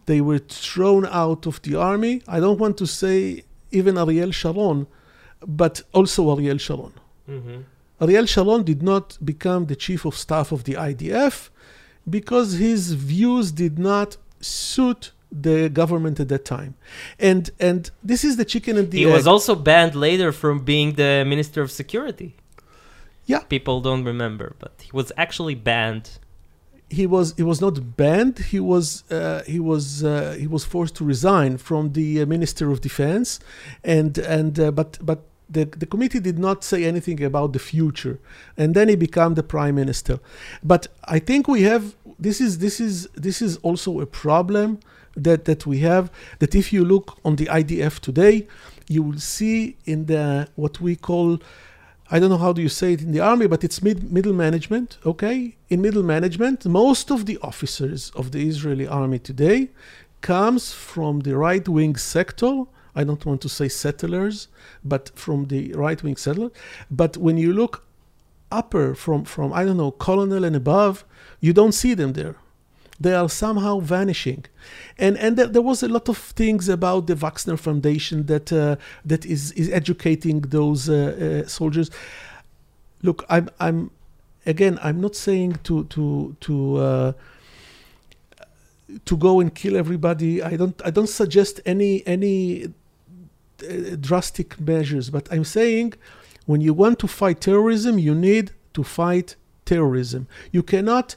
[0.07, 2.22] they were thrown out of the army.
[2.26, 4.87] I don't want to say even Ariel Sharon,
[5.47, 6.95] but also Ariel Sharon.
[7.28, 7.61] Mm-hmm.
[8.01, 11.51] Ariel Sharon did not become the chief of staff of the IDF
[12.09, 16.74] because his views did not suit the government at that time.
[17.18, 19.12] And and this is the chicken and the He egg.
[19.12, 22.37] was also banned later from being the minister of security.
[23.26, 23.41] Yeah.
[23.41, 26.07] People don't remember, but he was actually banned.
[27.01, 28.37] he was he was not banned.
[28.55, 32.70] He was uh, he was uh, he was forced to resign from the uh, Minister
[32.70, 33.41] of Defense,
[33.97, 35.20] and and uh, but but
[35.57, 38.16] the the committee did not say anything about the future,
[38.61, 40.18] and then he became the prime minister.
[40.62, 40.83] But
[41.16, 41.85] I think we have
[42.18, 44.68] this is this is this is also a problem
[45.16, 48.46] that that we have that if you look on the IDF today,
[48.88, 51.38] you will see in the what we call
[52.10, 54.34] I don't know how do you say it in the army, but it's mid, middle
[54.34, 54.98] management.
[55.06, 59.70] Okay, in middle management, most of the officers of the Israeli army today
[60.20, 62.64] comes from the right wing sector.
[62.94, 64.48] I don't want to say settlers,
[64.84, 66.50] but from the right wing settler.
[66.90, 67.84] But when you look
[68.50, 71.04] upper from from I don't know colonel and above,
[71.40, 72.36] you don't see them there.
[73.03, 74.44] They are somehow vanishing,
[75.05, 78.76] and and there, there was a lot of things about the Wexner Foundation that uh,
[79.05, 81.90] that is is educating those uh, uh, soldiers.
[83.03, 83.90] Look, I'm I'm
[84.46, 86.76] again I'm not saying to to to.
[86.76, 87.12] Uh,
[89.07, 90.42] to go and kill everybody.
[90.42, 90.78] I don't.
[90.84, 95.94] I don't suggest any any uh, drastic measures, but I'm saying
[96.46, 100.26] when you want to fight terrorism, you need to fight terrorism.
[100.50, 101.16] You cannot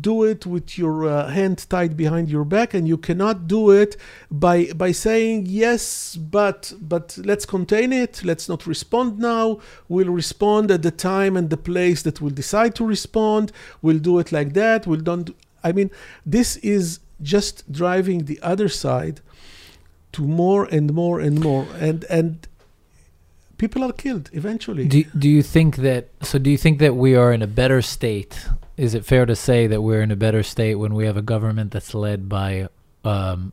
[0.00, 3.96] do it with your uh, hand tied behind your back and you cannot do it
[4.30, 8.22] by by saying yes but but let's contain it.
[8.24, 9.60] Let's not respond now.
[9.88, 13.52] We'll respond at the time and the place that we'll decide to respond.
[13.82, 14.86] We'll do it like that.
[14.86, 15.30] We'll don't
[15.62, 15.90] i mean
[16.26, 19.20] this is just driving the other side
[20.12, 22.46] to more and more and more and and
[23.56, 24.86] people are killed eventually.
[24.86, 27.80] Do, do you think that so do you think that we are in a better
[27.82, 28.46] state
[28.76, 31.22] is it fair to say that we're in a better state when we have a
[31.22, 32.68] government that's led by
[33.04, 33.52] um,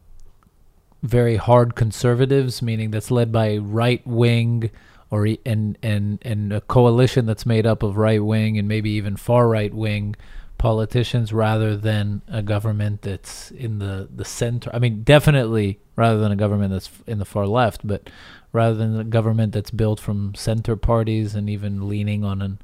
[1.03, 4.69] very hard conservatives meaning that's led by right wing
[5.09, 9.15] or and and and a coalition that's made up of right wing and maybe even
[9.15, 10.15] far right wing
[10.57, 16.31] politicians rather than a government that's in the the center i mean definitely rather than
[16.31, 18.09] a government that's in the far left but
[18.53, 22.59] rather than a government that's built from center parties and even leaning on an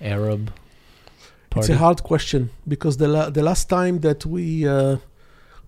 [0.00, 0.52] Arab
[1.56, 4.96] It's a hard question because the la- the last time that we uh,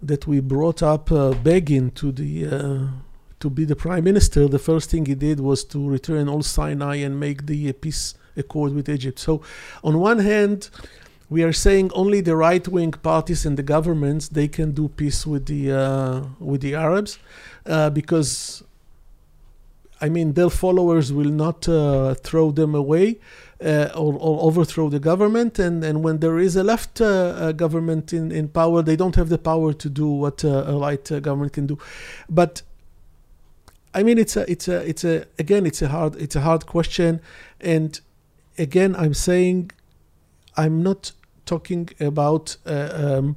[0.03, 2.87] that we brought up uh, Begin to the uh,
[3.41, 6.97] to be the prime minister, the first thing he did was to return all Sinai
[6.97, 9.19] and make the uh, peace accord with Egypt.
[9.19, 9.43] So,
[9.85, 10.71] on one hand,
[11.29, 15.27] we are saying only the right wing parties and the governments they can do peace
[15.27, 17.19] with the uh, with the Arabs
[17.67, 18.63] uh, because.
[19.99, 23.19] I mean, their followers will not uh, throw them away
[23.65, 25.59] uh, or, or overthrow the government.
[25.59, 29.17] And, and when there is a left uh, uh, government in, in power, they don't
[29.17, 31.79] have the power to do what uh, a right uh, government can do.
[32.29, 32.63] But
[33.95, 36.67] I mean, it's a, it's a, it's a, again, it's a hard, it's a hard
[36.67, 37.21] question.
[37.61, 37.99] And
[38.59, 39.71] again, I'm saying,
[40.57, 41.13] I'm not
[41.47, 43.37] talking about um,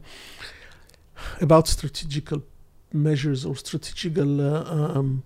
[1.41, 2.41] about strategical
[2.91, 5.23] measures or strategical um,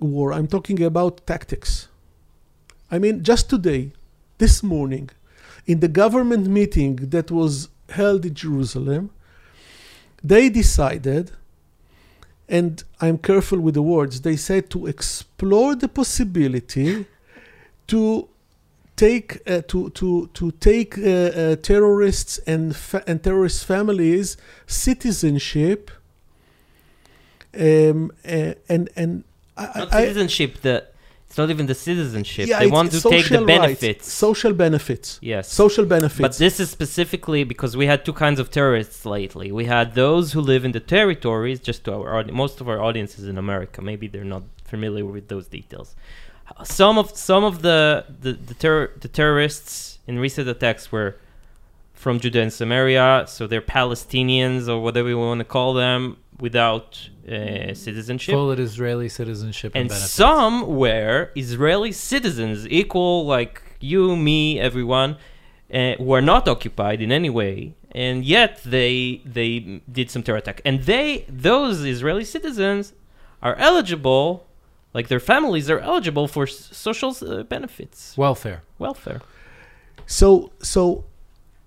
[0.00, 0.32] war.
[0.32, 1.88] I'm talking about tactics.
[2.90, 3.92] I mean, just today,
[4.42, 5.08] this morning,
[5.66, 7.52] in the government meeting that was
[7.98, 9.04] held in Jerusalem,
[10.32, 11.24] they decided,
[12.48, 17.06] and I'm careful with the words, they said to explore the possibility
[17.92, 18.02] to
[18.96, 24.36] take uh, to to to take uh, uh, terrorists and fa- and terrorist families
[24.66, 25.90] citizenship
[27.66, 29.24] um, uh, and and
[29.56, 30.52] I, Not I, citizenship.
[30.62, 30.76] The
[31.32, 32.46] it's not even the citizenship.
[32.46, 34.12] yeah, they want to take the social rights, benefits.
[34.12, 35.50] social benefits yes.
[35.50, 39.50] social benefits But this is specifically because we had two kinds of terrorists lately.
[39.50, 43.24] We had those who live in the territories, just to our most of our audiences
[43.32, 43.80] in America.
[43.80, 45.88] Maybe they're not familiar with those details.
[46.64, 51.16] Some of some of the the the, terror, the terrorists in recent attacks were
[52.02, 56.00] from Judea and Samaria, so they're Palestinians or whatever you want to call them,
[56.46, 56.88] without
[57.28, 60.12] uh, citizenship full Israeli citizenship and, and benefits.
[60.24, 63.54] some were Israeli citizens, equal like
[63.92, 65.10] you, me, everyone,
[65.72, 67.54] uh, who are not occupied in any way,
[68.04, 69.52] and yet they they
[69.98, 71.06] did some terror attack, and they
[71.48, 72.84] those Israeli citizens
[73.46, 74.26] are eligible,
[74.96, 78.60] like their families are eligible for s- social uh, benefits, welfare.
[78.86, 79.20] welfare.
[80.18, 80.26] So
[80.74, 80.82] so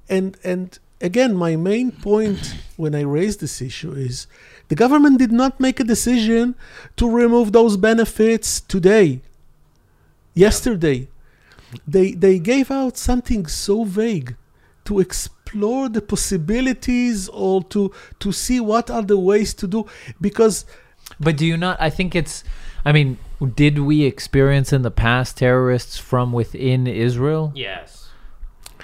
[0.09, 4.27] and and again my main point when I raise this issue is
[4.67, 6.55] the government did not make a decision
[6.97, 9.21] to remove those benefits today.
[10.33, 11.07] Yesterday.
[11.87, 14.35] They they gave out something so vague
[14.85, 19.85] to explore the possibilities or to to see what are the ways to do
[20.21, 20.65] because
[21.19, 21.77] But do you not?
[21.79, 22.43] I think it's.
[22.83, 23.17] I mean,
[23.55, 27.51] did we experience in the past terrorists from within Israel?
[27.55, 27.94] Yes.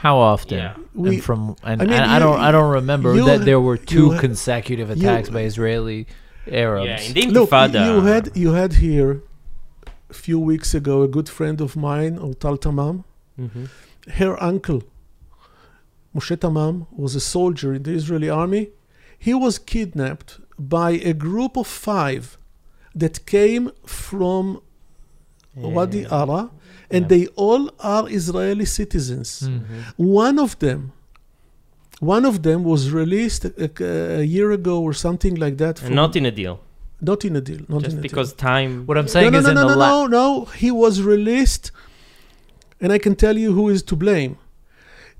[0.05, 0.57] How often?
[0.57, 0.73] Yeah.
[0.93, 3.61] We- and from and, I mean, and I don't I don't remember you- that there
[3.67, 5.99] were two you- consecutive you- attacks by Israeli
[6.65, 6.87] Arabs.
[6.89, 9.11] Yeah, in the Look, you had you had here
[10.13, 12.95] a few weeks ago a good friend of mine, Ortal Tamam.
[13.45, 13.63] Mhm.
[14.19, 14.81] Her uncle,
[16.15, 18.63] Moshe Tamam, was a soldier in the Israeli army.
[19.27, 20.31] He was kidnapped
[20.77, 22.23] by a group of five
[23.01, 23.63] that came
[24.03, 24.43] from
[25.75, 26.41] Wadi Ara,
[26.95, 27.07] and Yeah.
[27.13, 29.29] they all are Israeli citizens.
[29.43, 29.61] Mhm.
[29.97, 30.79] One of them,
[32.15, 33.69] one of them was released a,
[34.21, 35.75] a year ago or something like that.
[35.79, 36.55] And from- not in a deal,
[37.11, 37.61] not in a deal.
[37.73, 38.71] Not just in a because time.
[38.87, 40.45] What I'm saying no, is no, in no, the no, la- no, no.
[40.63, 41.65] He was released
[42.83, 44.33] And I can tell you who is to blame.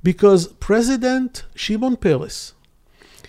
[0.09, 2.53] Because President Shimon Peres,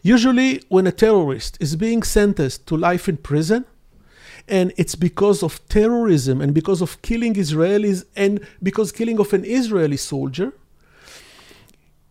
[0.02, 3.66] usually when a terrorist is being sentenced to life in prison,
[4.48, 9.44] and it's because of terrorism and because of killing Israelis and because killing of an
[9.44, 10.52] Israeli soldier,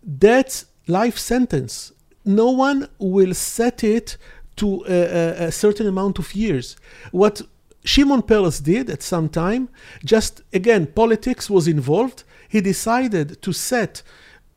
[0.03, 1.91] that's life sentence.
[2.25, 4.17] No one will set it
[4.57, 6.75] to a, a, certain amount of years.
[7.11, 7.41] What
[7.83, 9.69] Shimon Peres did at some time,
[10.05, 12.23] just again, politics was involved.
[12.47, 14.03] He decided to set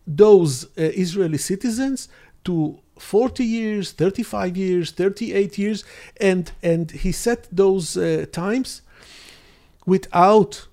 [0.07, 2.09] those uh, Israeli citizens
[2.45, 5.85] to 40 years, 35 years, 38 years,
[6.21, 8.83] and, and he set those uh, times
[9.87, 10.67] without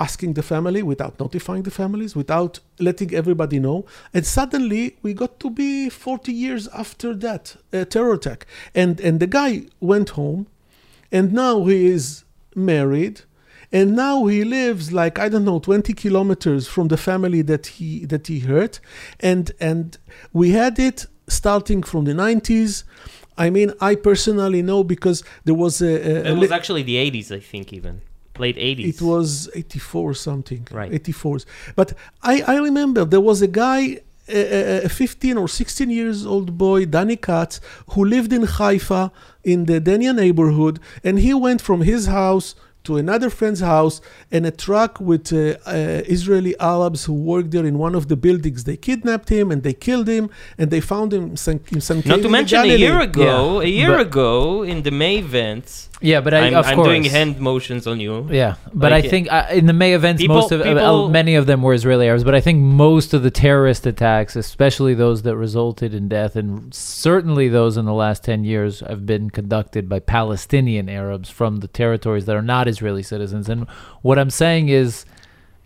[0.00, 3.84] asking the family, without notifying the families, without letting everybody know.
[4.14, 8.46] And suddenly we got to be 40 years after that uh, terror attack.
[8.74, 10.46] And, and the guy went home,
[11.12, 13.22] and now he is married.
[13.72, 18.04] And now he lives like I don't know 20 kilometers from the family that he
[18.06, 18.80] that he hurt,
[19.20, 19.96] and and
[20.32, 22.84] we had it starting from the 90s.
[23.38, 25.94] I mean, I personally know because there was a.
[26.28, 28.02] a, It was actually the 80s, I think, even
[28.38, 28.88] late 80s.
[28.94, 30.66] it was 84 something.
[30.70, 30.90] Right.
[30.92, 31.44] 84s.
[31.76, 33.80] But I, I remember there was a guy,
[34.28, 37.60] a, a- a 15 or 16 years old boy, Danny Katz,
[37.92, 39.10] who lived in Haifa
[39.44, 42.54] in the Dania neighborhood, and he went from his house
[42.84, 44.00] to another friend's house
[44.32, 48.16] and a truck with uh, uh, Israeli Arabs who worked there in one of the
[48.16, 48.64] buildings.
[48.64, 51.98] They kidnapped him and they killed him and they found him in some, in some
[51.98, 54.90] Not cave to in mention a year ago, Yeah, a year but- ago in the
[54.90, 55.89] May events.
[56.02, 56.88] Yeah, but I, I'm, of I'm course.
[56.88, 58.26] doing hand motions on you.
[58.30, 61.34] Yeah, but Like, I think uh, in the May events, people- most of uh, many
[61.34, 62.24] of them were Israeli Arabs.
[62.24, 66.72] But I think most of the terrorist attacks, especially those that resulted in death, and
[66.74, 71.68] certainly those in the last ten years, have been conducted by Palestinian Arabs from the
[71.68, 73.48] territories that are not Israeli citizens.
[73.48, 73.68] And
[74.00, 75.04] what I'm saying is,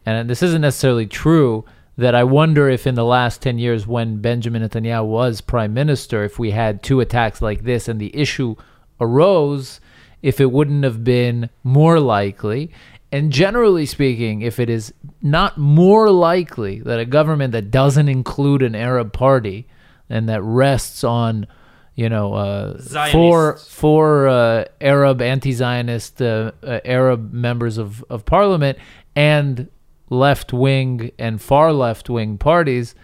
[0.05, 1.64] and this isn't necessarily true,
[1.97, 6.24] that I wonder if in the last 10 years when Benjamin Netanyahu was prime minister,
[6.24, 8.57] if we had two attacks like this and the issue
[9.01, 9.78] arose,
[10.25, 12.72] if it wouldn't have been more likely.
[13.12, 18.62] And generally speaking, if it is not more likely that a government that doesn't include
[18.62, 19.68] an Arab party
[20.09, 21.47] and that rests on,
[21.95, 22.81] you know, uh,
[23.12, 28.79] four four uh, Arab anti-Zionist uh, uh, Arab members of, of parliament
[29.14, 29.68] and
[30.09, 32.95] left wing and far left wing parties,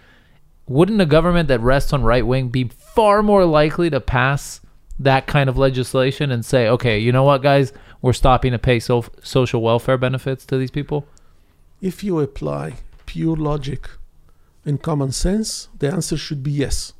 [0.67, 4.63] wouldn't a government that rests on right wing be far more likely to pass
[5.01, 7.73] that kind of legislation and say, okay, you know what, guys,
[8.03, 11.07] we're stopping to pay so- social welfare benefits to these people?
[11.81, 12.75] If you apply
[13.07, 13.89] pure logic
[14.65, 16.93] and common sense, the answer should be yes.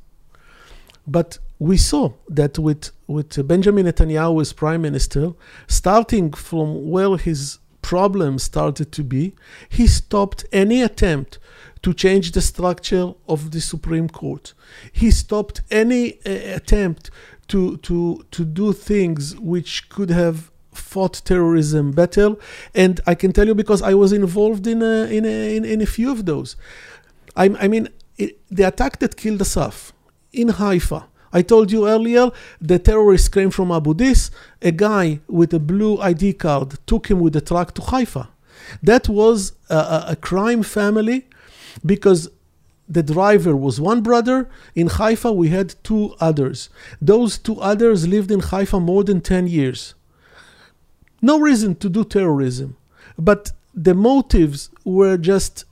[1.07, 5.33] But we saw that with, with Benjamin Netanyahu as prime minister,
[5.67, 9.33] starting from where his problem started to be,
[9.69, 11.37] he stopped any attempt
[11.83, 14.53] to change the structure of the Supreme Court.
[14.91, 17.09] He stopped any uh, attempt
[17.51, 22.35] to, to, to do things which could have fought terrorism better.
[22.73, 25.81] And I can tell you because I was involved in a, in a, in, in
[25.81, 26.55] a few of those.
[27.35, 29.93] I, I mean, it, the attack that killed Asaf
[30.31, 31.05] in Haifa.
[31.33, 34.31] I told you earlier the terrorists came from Abu Dis.
[34.61, 38.29] A guy with a blue ID card took him with a truck to Haifa.
[38.81, 41.27] That was a, a crime family
[41.85, 42.29] because
[42.91, 44.49] the driver was one brother.
[44.75, 46.69] In Haifa, we had two others.
[47.01, 49.95] Those two others lived in Haifa more than 10 years.
[51.21, 52.75] No reason to do terrorism,
[53.17, 55.65] but the motives were just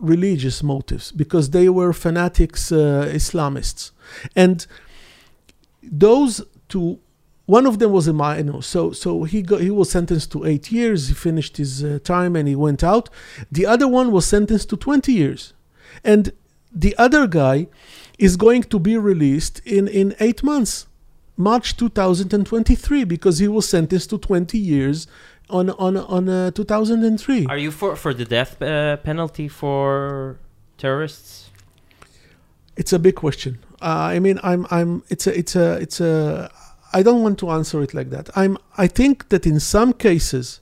[0.00, 3.92] religious motives because they were fanatics uh, Islamists.
[4.34, 4.66] And
[5.82, 6.98] those two
[7.46, 10.72] one of them was a minor so so he got he was sentenced to 8
[10.72, 13.10] years he finished his uh, time and he went out
[13.52, 15.52] the other one was sentenced to 20 years
[16.04, 16.32] and
[16.72, 17.66] the other guy
[18.18, 20.86] is going to be released in in 8 months
[21.36, 25.06] March 2023 because he was sentenced to 20 years
[25.50, 30.38] on on on uh, 2003 Are you for for the death uh, penalty for
[30.78, 31.50] terrorists?
[32.76, 33.58] It's a big question.
[33.80, 35.02] Uh, I mean, I'm, I'm.
[35.08, 36.50] It's a, it's a, it's a.
[36.92, 38.30] I don't want to answer it like that.
[38.34, 38.58] I'm.
[38.76, 40.60] I think that in some cases,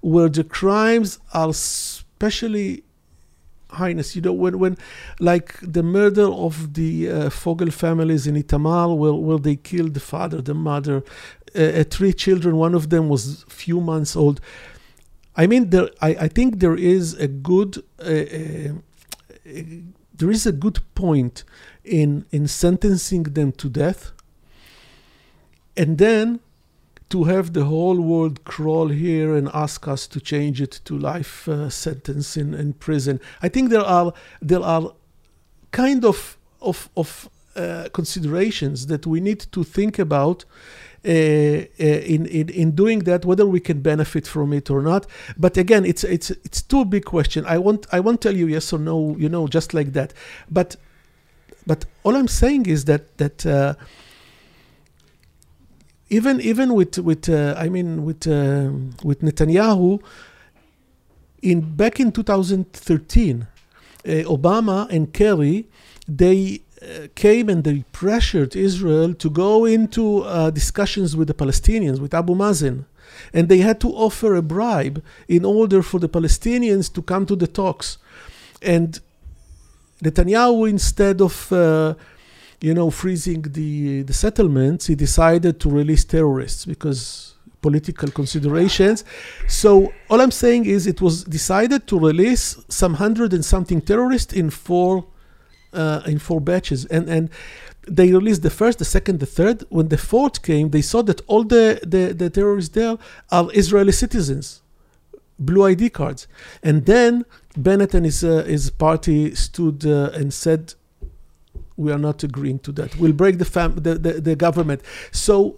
[0.00, 2.82] where the crimes are especially
[3.72, 4.76] highness, you know, when, when,
[5.18, 10.00] like the murder of the uh, Fogel families in Itamar, where, where they killed the
[10.00, 11.02] father, the mother,
[11.56, 12.56] uh, uh, three children.
[12.56, 14.40] One of them was few months old.
[15.36, 15.88] I mean, there.
[16.00, 17.82] I, I think there is a good.
[17.98, 18.72] Uh, uh,
[20.14, 21.44] there is a good point
[21.84, 24.12] in in sentencing them to death
[25.76, 26.40] and then
[27.12, 31.46] to have the whole world crawl here and ask us to change it to life
[31.46, 33.20] uh, sentence in, in prison.
[33.42, 34.92] I think there are there are
[35.72, 40.46] kind of of of uh, considerations that we need to think about
[41.04, 41.12] uh, uh,
[42.14, 45.06] in, in in doing that, whether we can benefit from it or not.
[45.36, 47.44] But again, it's it's it's too big question.
[47.44, 50.14] I won't I won't tell you yes or no, you know, just like that.
[50.50, 50.76] But
[51.66, 53.76] but all I'm saying is that that.
[56.12, 58.70] Even even with with uh, I mean with uh,
[59.02, 60.00] with Netanyahu
[61.40, 63.46] in back in 2013
[64.04, 65.66] uh, Obama and Kerry
[66.06, 71.98] they uh, came and they pressured Israel to go into uh, discussions with the Palestinians
[71.98, 72.84] with Abu Mazen.
[73.32, 77.36] And they had to offer a bribe in order for the Palestinians to come to
[77.36, 77.98] the talks.
[78.60, 79.00] And
[80.02, 81.94] Netanyahu instead of uh,
[82.62, 89.04] you know, freezing the the settlements, he decided to release terrorists because political considerations.
[89.48, 94.32] So all I'm saying is it was decided to release some hundred and something terrorists
[94.32, 95.06] in four
[95.72, 97.30] uh, in four batches, and and
[97.88, 99.64] they released the first, the second, the third.
[99.68, 102.96] When the fourth came, they saw that all the the, the terrorists there
[103.32, 104.62] are Israeli citizens,
[105.36, 106.28] blue ID cards,
[106.62, 107.24] and then
[107.56, 110.74] Bennett and his uh, his party stood uh, and said
[111.82, 112.96] we are not agreeing to that.
[112.96, 114.80] We'll break the, fam- the, the, the government.
[115.10, 115.56] So,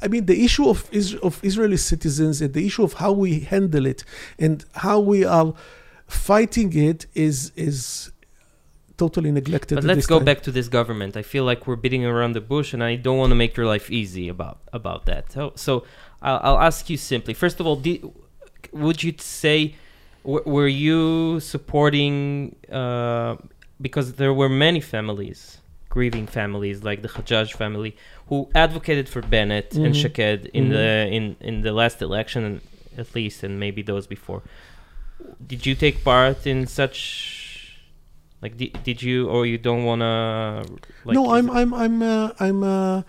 [0.00, 3.40] I mean, the issue of, Is- of Israeli citizens and the issue of how we
[3.40, 4.04] handle it
[4.38, 5.54] and how we are
[6.06, 8.10] fighting it is is
[8.96, 9.76] totally neglected.
[9.76, 10.26] But let's go time.
[10.30, 11.16] back to this government.
[11.16, 13.66] I feel like we're beating around the bush, and I don't want to make your
[13.74, 15.32] life easy about about that.
[15.32, 15.84] So, so
[16.20, 17.34] I'll, I'll ask you simply.
[17.34, 17.82] First of all,
[18.72, 19.74] would you say
[20.24, 22.56] were you supporting?
[22.70, 23.36] Uh,
[23.86, 25.58] because there were many families,
[25.96, 27.92] grieving families like the Hajjaj family,
[28.28, 30.00] who advocated for Bennett and Mhm.
[30.02, 30.72] Shaked in Mhm.
[30.76, 32.42] the in in the last election,
[33.02, 34.40] at least, and maybe those before.
[35.50, 36.98] Did you take part in such?
[38.42, 40.64] Like, did, did you or you don't wanna?
[41.06, 43.02] Like, no, I'm I'm I'm uh, I'm uh,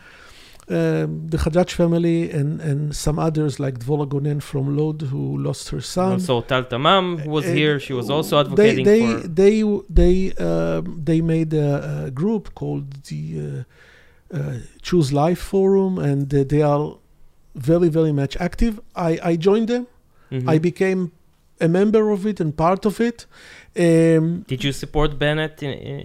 [0.70, 5.70] um, the Hajjaj family and and some others like Dvora Gonen from Lod who lost
[5.70, 6.14] her son.
[6.14, 7.80] Also, Tal Tamam who was Uh, here.
[7.80, 9.28] She was also they advocating they for.
[9.28, 9.58] they
[9.90, 10.16] they
[10.48, 16.44] um, they made a, a group called the uh, uh, Choose Life Forum, and uh,
[16.52, 16.96] they are
[17.56, 18.74] very very much active.
[18.96, 19.84] I I joined them.
[20.32, 20.50] Mhm.
[20.54, 21.02] I became
[21.62, 23.26] a member of it and part of it.
[23.86, 25.62] Um, Did you support Bennett?
[25.62, 26.00] In, in,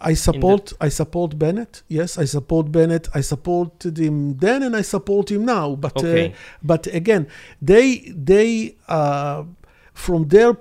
[0.00, 1.82] I support I support Bennett.
[1.88, 3.08] Yes, I support Bennett.
[3.14, 5.74] I supported him then, and I support him now.
[5.74, 6.28] But uh,
[6.62, 7.26] but again,
[7.60, 9.44] they they uh,
[9.94, 10.56] from their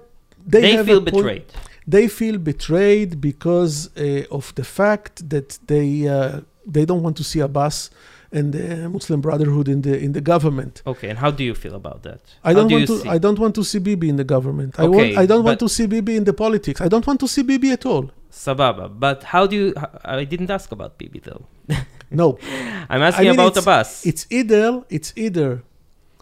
[0.45, 1.45] they, they, feel betrayed.
[1.87, 7.23] they feel betrayed because uh, of the fact that they uh, they don't want to
[7.23, 7.91] see Abbas
[8.31, 10.81] and the Muslim Brotherhood in the in the government.
[10.85, 12.21] Okay, and how do you feel about that?
[12.43, 14.79] I don't do want to see- I don't want to see Bibi in the government.
[14.79, 16.81] I Okay, want I don't want to see Bibi in the politics.
[16.81, 18.09] I don't want to see Bibi at all.
[18.37, 18.87] Sababa.
[18.87, 19.73] But how do you?
[20.05, 21.45] I didn't ask about Bibi though.
[22.09, 22.39] No,
[22.89, 24.05] I'm asking mean, about the bus.
[24.05, 25.61] it's either it's either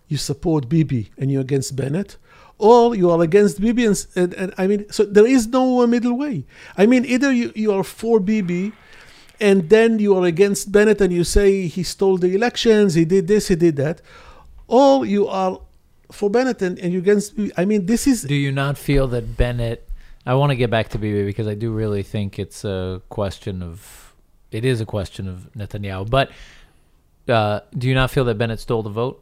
[0.07, 2.17] you support Bibi and you're against Bennett,
[2.57, 6.17] or you are against Bibi and, and, and I mean, so there is no middle
[6.17, 6.45] way.
[6.75, 8.73] I mean, either you, you are for Bibi,
[9.39, 13.27] and then you are against Bennett and you say he stole the elections, he did
[13.27, 14.01] this, he did that,
[14.67, 15.61] or you are
[16.11, 17.35] for Bennett and, and you against.
[17.35, 17.51] Bibi.
[17.57, 19.84] I mean, this is Do you not feel that Bennett?
[20.25, 23.61] I want to get back to Bibi because I do really think it's a question
[23.61, 24.13] of.
[24.51, 26.31] It is a question of Netanyahu, but
[27.27, 29.21] uh, do you not feel that Bennett stole the vote?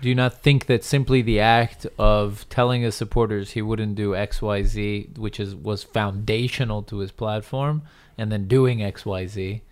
[0.00, 4.16] Do you not think that simply the act of telling his supporters he wouldn't do
[4.16, 7.82] X, Y, Z, which is was foundational to his platform,
[8.16, 9.62] and then doing X, Y, Z,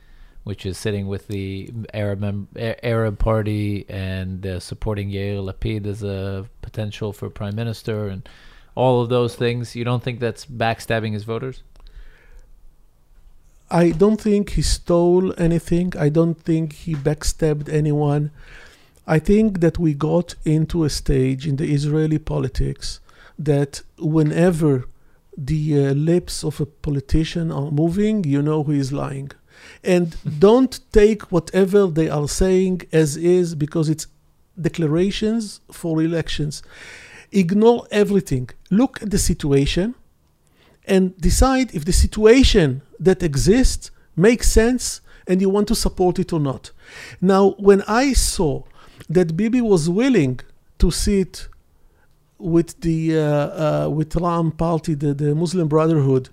[0.45, 6.47] which is sitting with the Arab Arab Party and uh, supporting Yair Lapid as a
[6.61, 8.29] potential for prime minister and
[8.79, 9.75] all of those things.
[9.75, 11.63] You don't think that's backstabbing his voters?
[13.71, 15.93] I don't think he stole anything.
[16.07, 18.31] I don't think he backstabbed anyone.
[19.07, 23.01] I think that we got into a stage in the Israeli politics
[23.39, 24.73] that whenever
[25.37, 29.31] the uh, lips of a politician are moving, you know who is lying.
[29.83, 30.17] And
[30.47, 34.07] don't take whatever they are saying as is because it's
[34.69, 36.63] declarations for elections.
[37.33, 38.51] Ignore everything.
[38.71, 39.95] Look at the situation
[40.87, 46.33] and decide if the situation that exists makes sense and you want to support it
[46.33, 46.71] or not.
[47.21, 48.63] Now, when I saw
[49.09, 50.41] that Bibi was willing
[50.79, 51.49] to sit
[52.39, 56.31] with the uh, uh, with Ra'am party, the, the Muslim Brotherhood,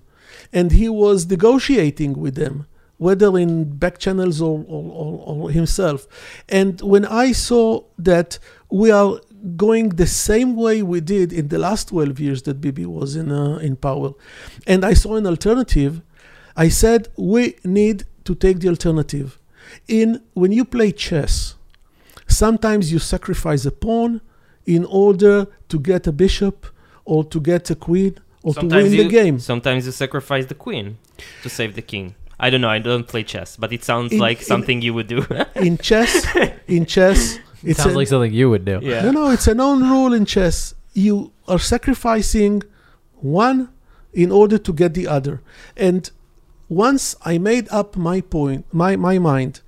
[0.52, 2.66] and he was negotiating with them
[2.98, 6.06] whether in back channels or, or, or, or himself.
[6.48, 8.38] And when I saw that
[8.70, 9.20] we are
[9.56, 13.30] going the same way we did in the last 12 years that Bibi was in,
[13.30, 14.12] uh, in power,
[14.66, 16.02] and I saw an alternative,
[16.56, 19.38] I said we need to take the alternative.
[19.88, 21.54] In when you play chess,
[22.26, 24.20] sometimes you sacrifice a pawn
[24.64, 26.66] in order to get a bishop
[27.04, 29.38] or to get a queen or to win you, the game.
[29.38, 30.98] Sometimes you sacrifice the queen
[31.42, 32.14] to save the king.
[32.38, 32.68] I don't know.
[32.68, 35.24] I don't play chess, but it sounds In- like in- something you would do.
[35.56, 36.26] in chess,
[36.68, 38.80] in chess, it's Sounds a, like something you would do.
[38.82, 39.02] yeah.
[39.02, 40.74] no, no, it's a known rule in chess.
[40.94, 42.62] You are sacrificing
[43.14, 43.68] one
[44.12, 45.42] in order to get the other.
[45.76, 46.10] And
[46.68, 49.60] once I made up my point, my, my mind,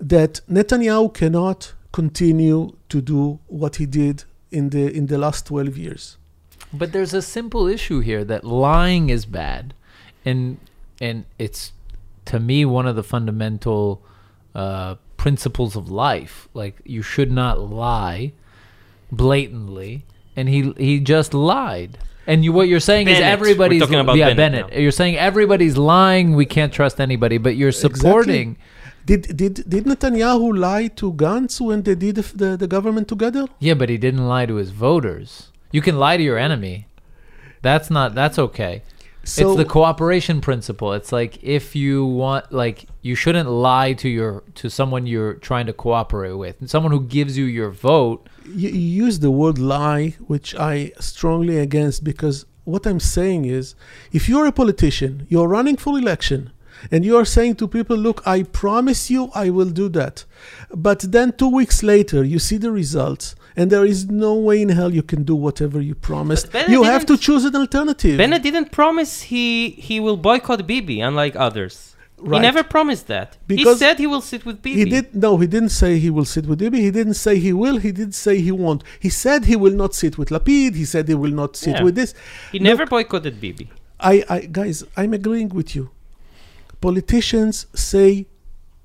[0.00, 5.76] that Netanyahu cannot continue to do what he did in the in the last 12
[5.76, 6.16] years.
[6.72, 9.74] But there's a simple issue here that lying is bad,
[10.24, 10.58] and
[11.00, 11.72] and it's
[12.26, 14.02] to me one of the fundamental
[14.54, 16.34] uh, principles of life.
[16.60, 18.32] Like you should not lie
[19.10, 20.04] blatantly,
[20.36, 21.98] and he he just lied.
[22.26, 23.26] And you, what you're saying is Bennett.
[23.28, 24.82] We're everybody's talking about yeah Bennett Bennett.
[24.82, 26.34] You're saying everybody's lying.
[26.34, 27.98] We can't trust anybody, but you're Exactly.
[28.00, 28.56] supporting.
[29.04, 33.46] Did did did Netanyahu lie to Gantz when they did the, the, the government together?
[33.58, 35.50] Yeah, but he didn't lie to his voters.
[35.72, 36.86] You can lie to your enemy.
[37.62, 38.14] That's not.
[38.14, 38.82] That's okay.
[39.24, 40.92] So it's the cooperation principle.
[40.92, 45.66] It's like if you want, like you shouldn't lie to your to someone you're trying
[45.66, 48.28] to cooperate with, and someone who gives you your vote.
[48.46, 53.74] you, you use the word lie, which I strongly against because what I'm saying is,
[54.12, 56.52] if you're a politician, you're running for election,
[56.90, 60.24] and you are saying to people, "Look, I promise you, I will do that,"
[60.74, 64.70] but then two weeks later, you see the results, and there is no way in
[64.70, 66.48] hell you can do whatever you promised.
[66.68, 68.18] You have to choose an alternative.
[68.18, 71.88] Bennett didn't promise he he will boycott Bibi, unlike others.
[72.24, 73.36] He never promised that.
[73.48, 74.78] Because he said he will sit with Bibi.
[74.78, 75.38] He did no.
[75.38, 76.80] He didn't say he will sit with Bibi.
[76.80, 77.78] He didn't say he will.
[77.78, 78.84] He didn't say he won't.
[79.00, 80.76] He said he will not sit with Lapid.
[80.76, 81.82] He said he will not sit Yeah.
[81.82, 82.14] with this.
[82.52, 83.70] He Look, never boycotted Bibi.
[83.98, 85.90] I, I guys, I'm agreeing with you.
[86.82, 88.26] Politicians say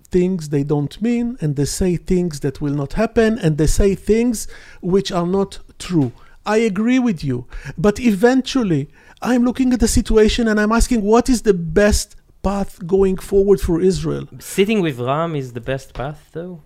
[0.10, 3.96] things they don't mean, and they say things that will not happen, and they say
[3.96, 4.48] things
[4.82, 6.12] which are not true.
[6.46, 7.46] I agree with you,
[7.78, 8.88] but eventually,
[9.22, 13.60] I'm looking at the situation and I'm asking, what is the best path going forward
[13.60, 14.26] for Israel?
[14.40, 16.62] Sitting with Ra'am is the best path, though.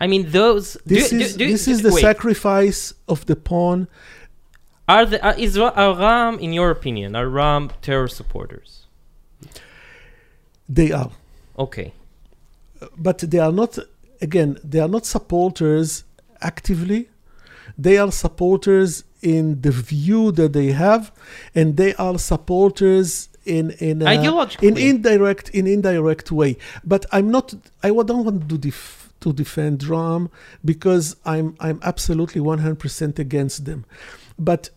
[0.00, 0.76] I mean, those.
[0.84, 2.00] This do, is do- do- this is the wait.
[2.00, 3.88] sacrifice of the pawn.
[4.88, 8.85] Are the are, is are Ra'am, in your opinion, are Ra'am terror supporters?
[10.68, 11.10] They are.
[11.58, 11.92] Okay.
[12.96, 13.78] but they are not
[14.20, 16.04] again they are not supporters
[16.40, 17.08] actively
[17.78, 21.12] they are supporters in the view that they have
[21.54, 24.62] and they are supporters in in uh, Ideologically.
[24.68, 29.80] in indirect in indirect way but i'm not i don't want to def, to defend
[29.80, 30.28] Ra'am
[30.64, 33.84] because i'm i'm absolutely 100% against them
[34.38, 34.70] but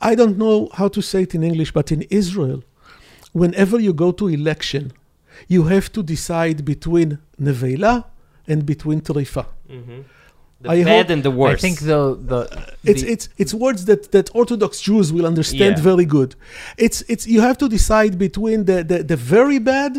[0.00, 2.62] i don't know how to say it in english but in israel
[3.42, 4.84] whenever you go to election
[5.54, 7.08] you have to decide between
[7.46, 7.94] nevela
[8.50, 9.44] and between trifa
[9.78, 10.00] Mm-hmm.
[10.64, 11.58] The I bad hope- and the worst.
[11.58, 12.00] I think the
[12.32, 12.40] the
[12.90, 15.90] it's the- it's it's words that that orthodox jews will understand Yeah.
[15.90, 16.30] very good
[16.86, 19.92] it's it's you have to decide between the the, the very bad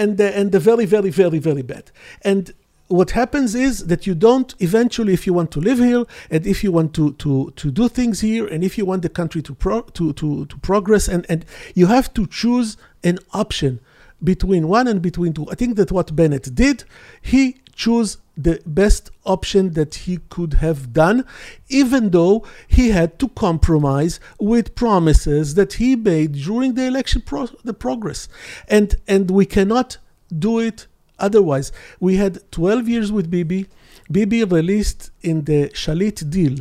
[0.00, 1.84] and the and the very very very very bad
[2.30, 2.42] and
[2.90, 6.64] what happens is that you don't eventually if you want to live here and if
[6.64, 9.54] you want to to to do things here and if you want the country to
[9.54, 13.80] pro, to, to to progress and and you have to choose an option
[14.22, 15.46] between one and between two.
[15.50, 16.82] I think that what bennett did
[17.22, 21.24] he chose the best option that he could have done
[21.68, 27.46] even though he had to compromise with promises that he made during the election pro-
[27.62, 28.28] the progress.
[28.66, 29.98] And and we cannot
[30.36, 30.88] do it
[31.20, 33.66] otherwise we had 12 years with bibi
[34.10, 36.58] bibi released in the shalit deal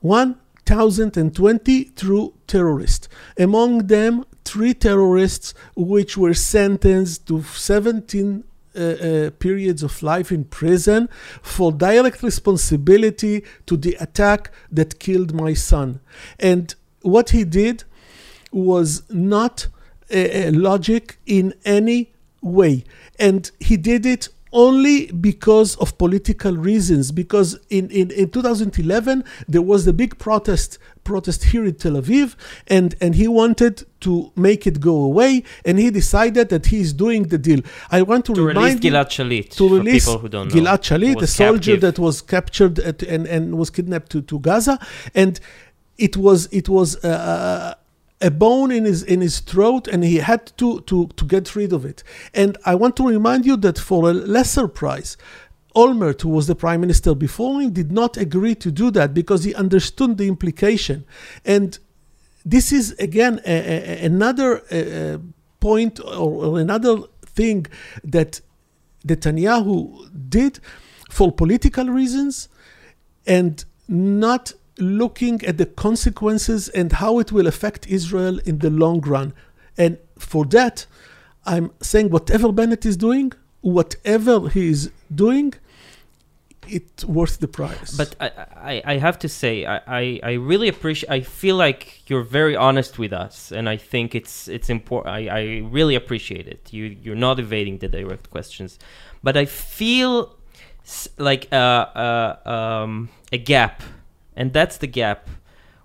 [0.00, 8.44] 1020 true terrorists among them three terrorists which were sentenced to 17
[8.76, 11.08] uh, uh, periods of life in prison
[11.42, 16.00] for direct responsibility to the attack that killed my son.
[16.38, 16.72] And
[17.02, 17.82] what he did
[18.52, 19.66] was not
[20.12, 22.84] uh, uh, logic in any way.
[23.18, 29.62] And he did it only because of political reasons because in, in, in 2011 there
[29.62, 32.34] was a big protest protest here in Tel Aviv
[32.66, 36.92] and, and he wanted to make it go away and he decided that he is
[36.92, 37.60] doing the deal.
[37.90, 39.50] I want to, to release remind you Gilad Shalit.
[39.56, 40.60] to release people who don't know.
[40.60, 41.80] Gilad Shalit, the soldier captive.
[41.82, 44.78] that was captured at, and, and was kidnapped to, to Gaza,
[45.14, 45.38] and
[45.96, 47.74] it was it was uh,
[48.20, 51.72] a bone in his in his throat and he had to to to get rid
[51.72, 52.02] of it
[52.34, 55.16] and i want to remind you that for a lesser price
[55.76, 59.44] Olmert, who was the prime minister before him, did not agree to do that because
[59.44, 61.04] he understood the implication.
[61.44, 61.78] And
[62.44, 65.18] this is, again, a, a, another uh,
[65.60, 67.66] point or, or another thing
[68.02, 68.40] that
[69.06, 70.58] Netanyahu did
[71.08, 72.48] for political reasons
[73.26, 79.00] and not looking at the consequences and how it will affect Israel in the long
[79.00, 79.32] run.
[79.76, 80.86] And for that,
[81.46, 85.54] I'm saying whatever Bennett is doing, whatever he is doing,
[86.68, 87.96] it's worth the price.
[87.96, 91.10] But I, I, I have to say, I, I, I really appreciate.
[91.10, 95.14] I feel like you're very honest with us, and I think it's it's important.
[95.14, 96.72] I, I really appreciate it.
[96.72, 98.78] You you're not evading the direct questions,
[99.22, 100.36] but I feel
[101.18, 103.82] like uh, uh, um, a gap,
[104.36, 105.28] and that's the gap.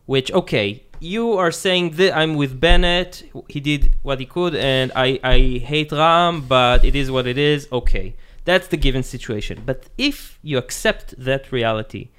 [0.06, 3.24] Which okay, you are saying that I'm with Bennett.
[3.50, 7.38] He did what he could, and I I hate Ra'am, but it is what it
[7.38, 7.68] is.
[7.72, 8.16] Okay
[8.46, 9.64] that's the given situation.
[9.66, 12.10] But if you accept that reality,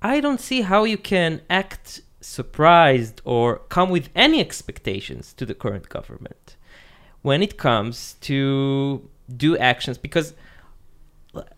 [0.00, 5.54] I don't see how you can act surprised or come with any expectations to the
[5.54, 6.56] current government
[7.20, 10.34] when it comes to do actions because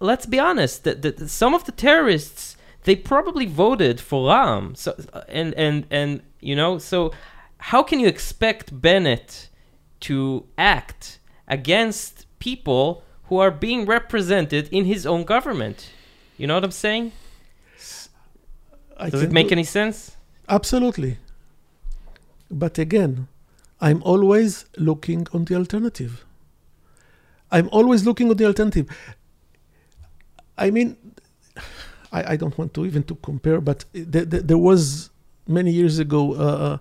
[0.00, 4.94] let's be honest that, that some of the terrorists they probably voted for Ra'am so
[5.28, 7.12] and and and you know so
[7.58, 9.48] how can you expect Bennett
[10.00, 11.18] to act
[11.48, 15.90] against people who are being represented in his own government.
[16.36, 17.12] You know what I'm saying?
[18.96, 20.16] I Does it make do any sense?
[20.48, 21.18] Absolutely.
[22.50, 23.28] But again,
[23.80, 26.24] I'm always looking on the alternative.
[27.50, 28.86] I'm always looking on the alternative.
[30.56, 30.96] I mean,
[32.14, 35.10] I, I don't want to even to compare, but th- th- there was
[35.46, 36.78] many years ago uh, uh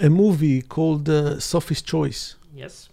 [0.00, 2.36] a movie called uh, Sophie's Choice.
[2.54, 2.88] Yes.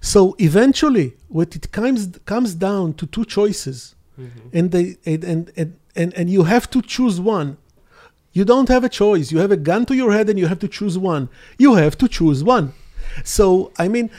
[0.00, 4.56] So eventually, what it comes comes down to two choices, mm-hmm.
[4.56, 7.56] and they and, and and and and you have to choose one.
[8.32, 9.32] You don't have a choice.
[9.32, 11.28] You have a gun to your head, and you have to choose one.
[11.58, 12.72] You have to choose one.
[13.24, 14.10] So I mean,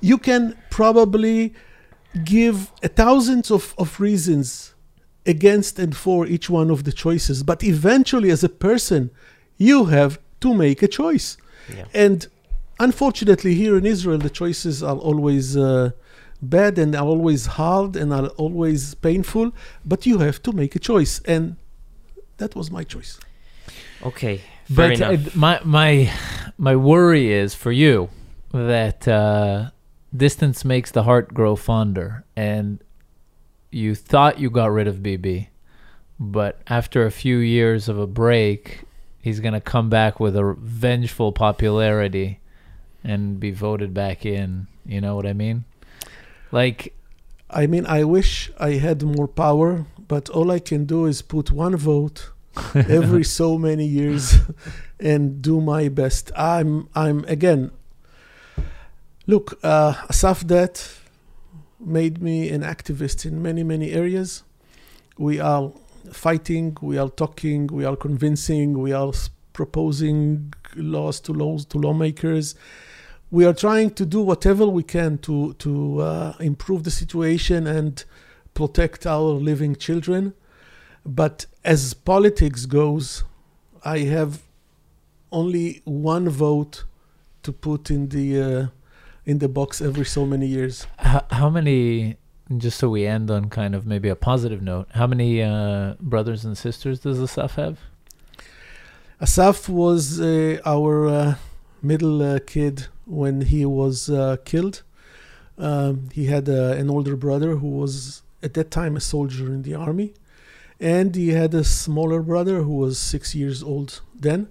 [0.00, 1.54] you can probably
[2.24, 4.71] give a thousands of, of reasons
[5.26, 9.10] against and for each one of the choices, but eventually, as a person,
[9.56, 11.36] you have to make a choice.
[11.68, 11.84] Yeah.
[11.94, 12.26] And
[12.82, 15.90] Unfortunately, here in Israel, the choices are always uh,
[16.40, 19.52] bad and are always hard and are always painful,
[19.84, 21.20] but you have to make a choice.
[21.20, 21.56] And
[22.38, 23.20] that was my choice.
[24.02, 24.40] Okay.
[24.68, 26.12] but uh, my, my,
[26.58, 28.10] my worry is for you
[28.52, 29.70] that uh,
[30.16, 32.24] distance makes the heart grow fonder.
[32.34, 32.82] And
[33.72, 35.50] you thought you got rid of Bibi,
[36.20, 38.82] but after a few years of a break,
[39.20, 42.40] he's going to come back with a vengeful popularity
[43.02, 44.66] and be voted back in.
[44.84, 45.64] You know what I mean?
[46.50, 46.94] Like,
[47.48, 51.50] I mean, I wish I had more power, but all I can do is put
[51.50, 52.30] one vote
[52.74, 54.36] every so many years
[55.00, 56.30] and do my best.
[56.36, 57.70] I'm, I'm again.
[59.26, 60.46] Look, uh, Asaf
[61.84, 64.42] made me an activist in many, many areas.
[65.18, 65.72] We are
[66.12, 69.12] fighting, we are talking, we are convincing, we are
[69.52, 72.54] proposing laws to laws to lawmakers
[73.32, 78.04] we are trying to do whatever we can to to uh, improve the situation and
[78.52, 80.34] protect our living children.
[81.04, 83.24] But as politics goes,
[83.84, 84.42] I have
[85.32, 86.84] only one vote
[87.42, 88.66] to put in the uh,
[89.24, 90.86] in the box every so many years.
[91.12, 92.16] How, how, many?
[92.56, 94.88] Just so we end on kind of maybe a positive note.
[94.92, 97.80] How many uh, brothers and sisters does Asaf have?
[99.20, 101.34] Asaf was uh, our uh,
[101.82, 104.84] middle uh, kid when he was uh, killed.
[105.58, 109.64] Um, he had uh, an older brother who was at that time a soldier in
[109.64, 110.14] the army,
[110.80, 114.48] and he had a smaller brother who was six years old then.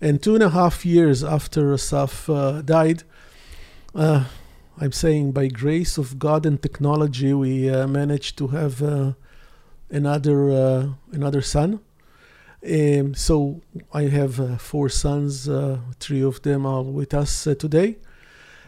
[0.00, 2.26] And two and a half years after Asaf
[2.64, 3.02] died,
[4.78, 9.12] I'm saying by grace of God and technology, we uh, managed to have uh,
[9.90, 11.80] another another son.
[12.62, 15.48] Um, so I have uh, four sons.
[15.48, 17.96] Uh, three of them are with us uh, today.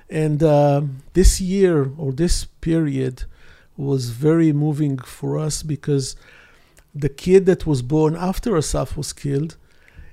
[0.08, 3.24] And uh, this year or this period
[3.76, 6.16] was very moving for us because
[6.94, 9.56] the kid that was born after Asaf was killed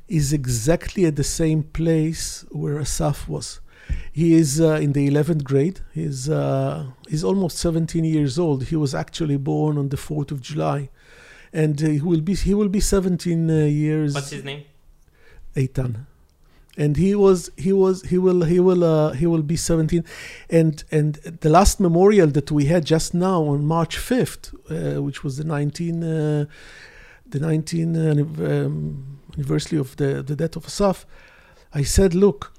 [0.08, 3.60] is exactly at the same place where Asaf was.
[4.12, 5.82] He is uh, in the 11th grade.
[5.94, 8.66] He's, uh, he's almost 17 years old.
[8.66, 10.90] He was actually born on the 4th of July
[11.54, 14.14] and uh, he will be he will be 17 uh, years.
[14.14, 14.66] What's his name?
[15.56, 16.06] Eitan.
[16.78, 20.04] and he was he was he will he will uh, he will be 17
[20.50, 25.24] and and the last memorial that we had just now on march 5th uh, which
[25.24, 26.46] was the 19 uh,
[27.28, 31.06] the 19 uh, um, anniversary of the the death of asaf
[31.74, 32.54] i said look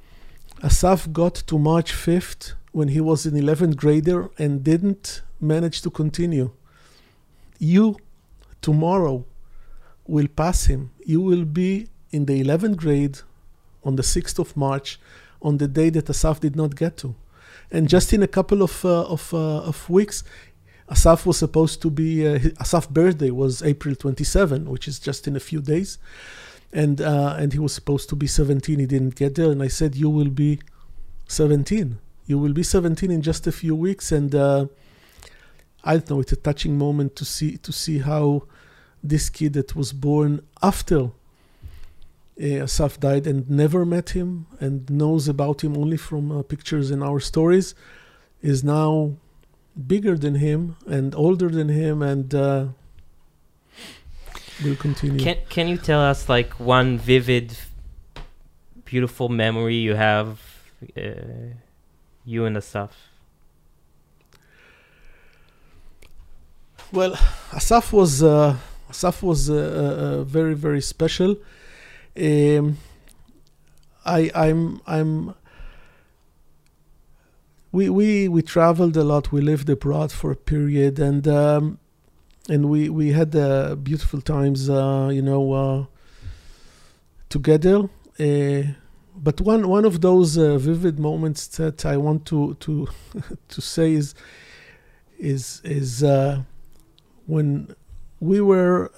[0.62, 5.90] asaf got to march 5th when he was an 11th grader and didn't manage to
[5.90, 6.50] continue
[7.58, 7.96] you
[8.60, 9.24] tomorrow
[10.06, 13.18] will pass him you will be in the 11th grade
[13.84, 14.98] on the 6th of March,
[15.42, 17.14] on the day that Asaf did not get to.
[17.70, 20.24] And just in a couple of, uh, of, uh, of weeks,
[20.90, 25.36] Asaf was supposed to be, uh, Asaf's birthday was April 27, which is just in
[25.36, 25.98] a few days.
[26.72, 28.78] And, uh, and he was supposed to be 17.
[28.78, 29.50] He didn't get there.
[29.50, 30.60] And I said, You will be
[31.28, 31.98] 17.
[32.26, 34.12] You will be 17 in just a few weeks.
[34.12, 34.66] And uh,
[35.82, 38.44] I don't know, it's a touching moment to see, to see how
[39.02, 41.10] this kid that was born after
[42.40, 46.90] uh, Asaf died and never met him and knows about him only from uh, pictures
[46.90, 47.74] in our stories,
[48.40, 49.12] is now
[49.86, 52.66] bigger than him and older than him and uh,
[54.64, 55.18] will continue.
[55.18, 57.56] Can Can you tell us like one vivid,
[58.84, 60.40] beautiful memory you have,
[60.96, 61.54] uh,
[62.24, 62.92] you and Asaf?
[66.92, 67.16] Well,
[67.52, 68.56] Asaf was uh,
[68.88, 71.36] Asaf was uh, uh, very very special.
[72.16, 72.78] Um,
[74.04, 75.34] I I'm I'm
[77.72, 79.30] we we we traveled a lot.
[79.30, 81.78] We lived abroad for a period, and um,
[82.48, 84.68] and we we had uh, beautiful times.
[84.68, 85.84] Uh, you know, uh,
[87.28, 87.88] together.
[88.18, 88.62] Uh,
[89.16, 92.88] but one one of those uh, vivid moments that I want to to
[93.48, 94.14] to say is
[95.18, 96.02] is is
[97.26, 97.74] when
[98.20, 98.90] we were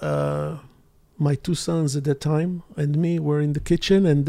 [1.19, 4.27] my two sons at that time and me were in the kitchen, and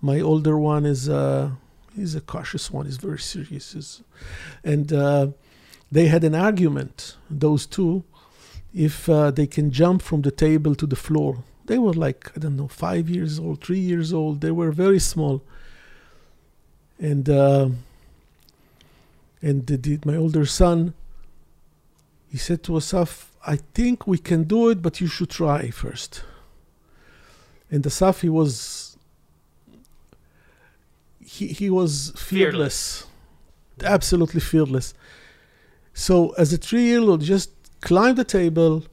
[0.00, 1.08] my older one is
[1.94, 2.86] he's a cautious one.
[2.86, 4.02] He's very serious, he's,
[4.64, 5.28] and uh,
[5.90, 7.16] they had an argument.
[7.30, 8.04] Those two,
[8.74, 11.44] if uh, they can jump from the table to the floor.
[11.64, 14.40] They were like I don't know, five years old, three years old.
[14.40, 15.42] They were very small,
[16.98, 17.70] and uh,
[19.42, 20.94] and the, the, my older son,
[22.28, 26.22] he said to Asaf, I think we can do it, but you should try first.
[27.70, 28.96] And the Safi was
[31.24, 33.06] he he was fearless,
[33.78, 33.92] fearless.
[33.94, 34.94] absolutely fearless.
[35.98, 37.50] So as a three-year-old, just
[37.80, 38.84] climbed the table,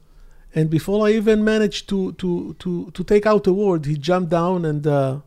[0.54, 4.30] and before I even managed to to to to take out a word, he jumped
[4.30, 5.20] down and uh,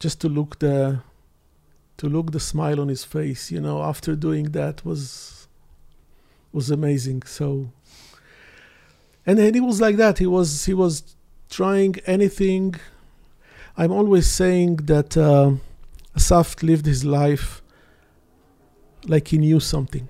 [0.00, 0.98] just to look the
[1.98, 5.46] to look the smile on his face, you know, after doing that was
[6.52, 7.22] was amazing.
[7.22, 7.70] So
[9.24, 10.18] and he was like that.
[10.18, 11.14] He was he was
[11.50, 12.74] trying anything.
[13.76, 15.52] I'm always saying that uh,
[16.16, 17.62] asaf lived his life
[19.06, 20.08] like he knew something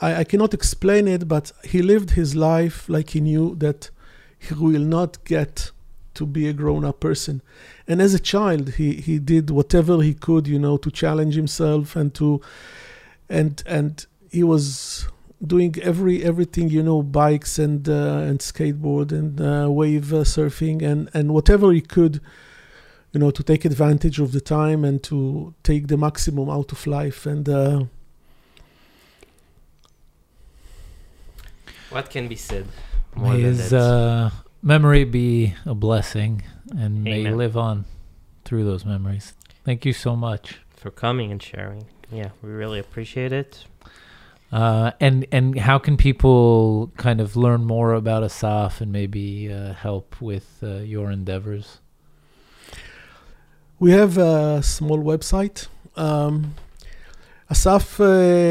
[0.00, 3.90] I, I cannot explain it but he lived his life like he knew that
[4.38, 5.70] he will not get
[6.14, 7.42] to be a grown-up person.
[7.86, 11.96] And as a child he, he did whatever he could you know to challenge himself
[11.96, 12.40] and to
[13.28, 15.08] and and he was
[15.44, 20.82] doing every everything you know bikes and uh, and skateboard and uh, wave uh, surfing
[20.82, 22.20] and and whatever he could
[23.12, 26.86] you know to take advantage of the time and to take the maximum out of
[26.86, 27.26] life.
[27.26, 27.48] And
[31.90, 32.66] what can be said
[33.16, 34.30] may his uh,
[34.62, 37.24] memory be a blessing and Amen.
[37.24, 37.84] may live on
[38.44, 39.34] through those memories
[39.64, 43.66] thank you so much for coming and sharing yeah we really appreciate it
[44.50, 49.74] uh, and and how can people kind of learn more about Asaf and maybe uh,
[49.74, 51.80] help with uh, your endeavors?
[53.78, 55.68] We have a small website.
[55.96, 56.54] Um,
[57.50, 58.06] Asaf uh,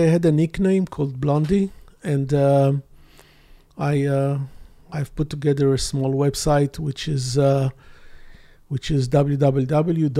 [0.06, 1.72] had a nickname called Blondie,
[2.04, 2.74] and uh,
[3.78, 4.40] I uh,
[4.92, 7.38] I've put together a small website which is
[8.68, 10.16] which is www.blondie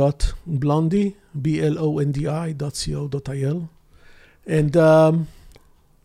[1.42, 3.70] b l o n d i dot co dot il,
[4.46, 5.28] and um,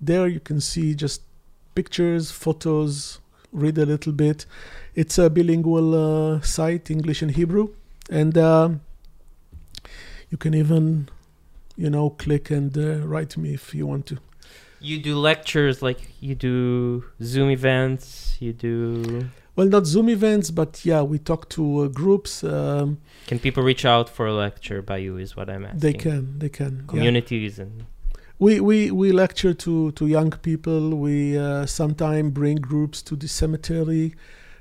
[0.01, 1.23] there you can see just
[1.75, 3.21] pictures, photos,
[3.53, 4.47] read a little bit.
[4.95, 7.69] It's a bilingual uh, site, English and Hebrew,
[8.11, 8.71] and uh,
[10.31, 11.09] you can even,
[11.77, 14.19] you know, click and uh, write me if you want to.
[14.83, 18.37] You do lectures, like you do Zoom events.
[18.41, 19.29] You do.
[19.55, 22.43] Well, not Zoom events, but yeah, we talk to uh, groups.
[22.43, 25.19] Um, can people reach out for a lecture by you?
[25.19, 25.81] Is what I'm asking.
[25.81, 26.39] They can.
[26.39, 26.85] They can.
[26.87, 27.65] Communities yeah.
[27.65, 27.85] and
[28.39, 30.97] we, we, we lecture to, to young people.
[30.97, 34.15] We uh, sometimes bring groups to the cemetery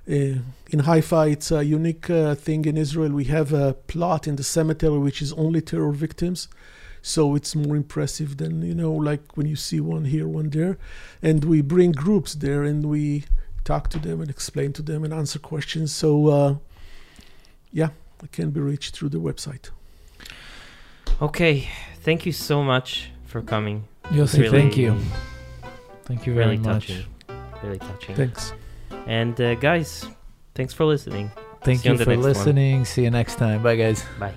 [0.07, 0.41] Uh,
[0.73, 3.11] in Haifa, it's a unique uh, thing in Israel.
[3.11, 6.48] We have a plot in the cemetery which is only terror victims.
[7.01, 10.77] So it's more impressive than, you know, like when you see one here, one there.
[11.21, 13.23] And we bring groups there and we
[13.63, 15.91] talk to them and explain to them and answer questions.
[15.91, 16.55] So, uh,
[17.71, 17.89] yeah,
[18.23, 19.69] it can be reached through the website.
[21.21, 21.67] Okay,
[22.01, 23.87] thank you so much for coming.
[24.11, 24.97] Yossi, Really- thank you.
[26.05, 26.87] Thank you very Really much.
[26.87, 27.05] touching.
[27.63, 28.15] Really touching.
[28.15, 28.53] Thanks.
[29.07, 30.05] And uh, guys,
[30.55, 31.31] thanks for listening.
[31.63, 32.33] Thank See you you for next one.
[32.33, 32.85] listening.
[32.85, 33.61] See you next time.
[33.63, 34.03] Bye, guys.
[34.19, 34.33] Bye.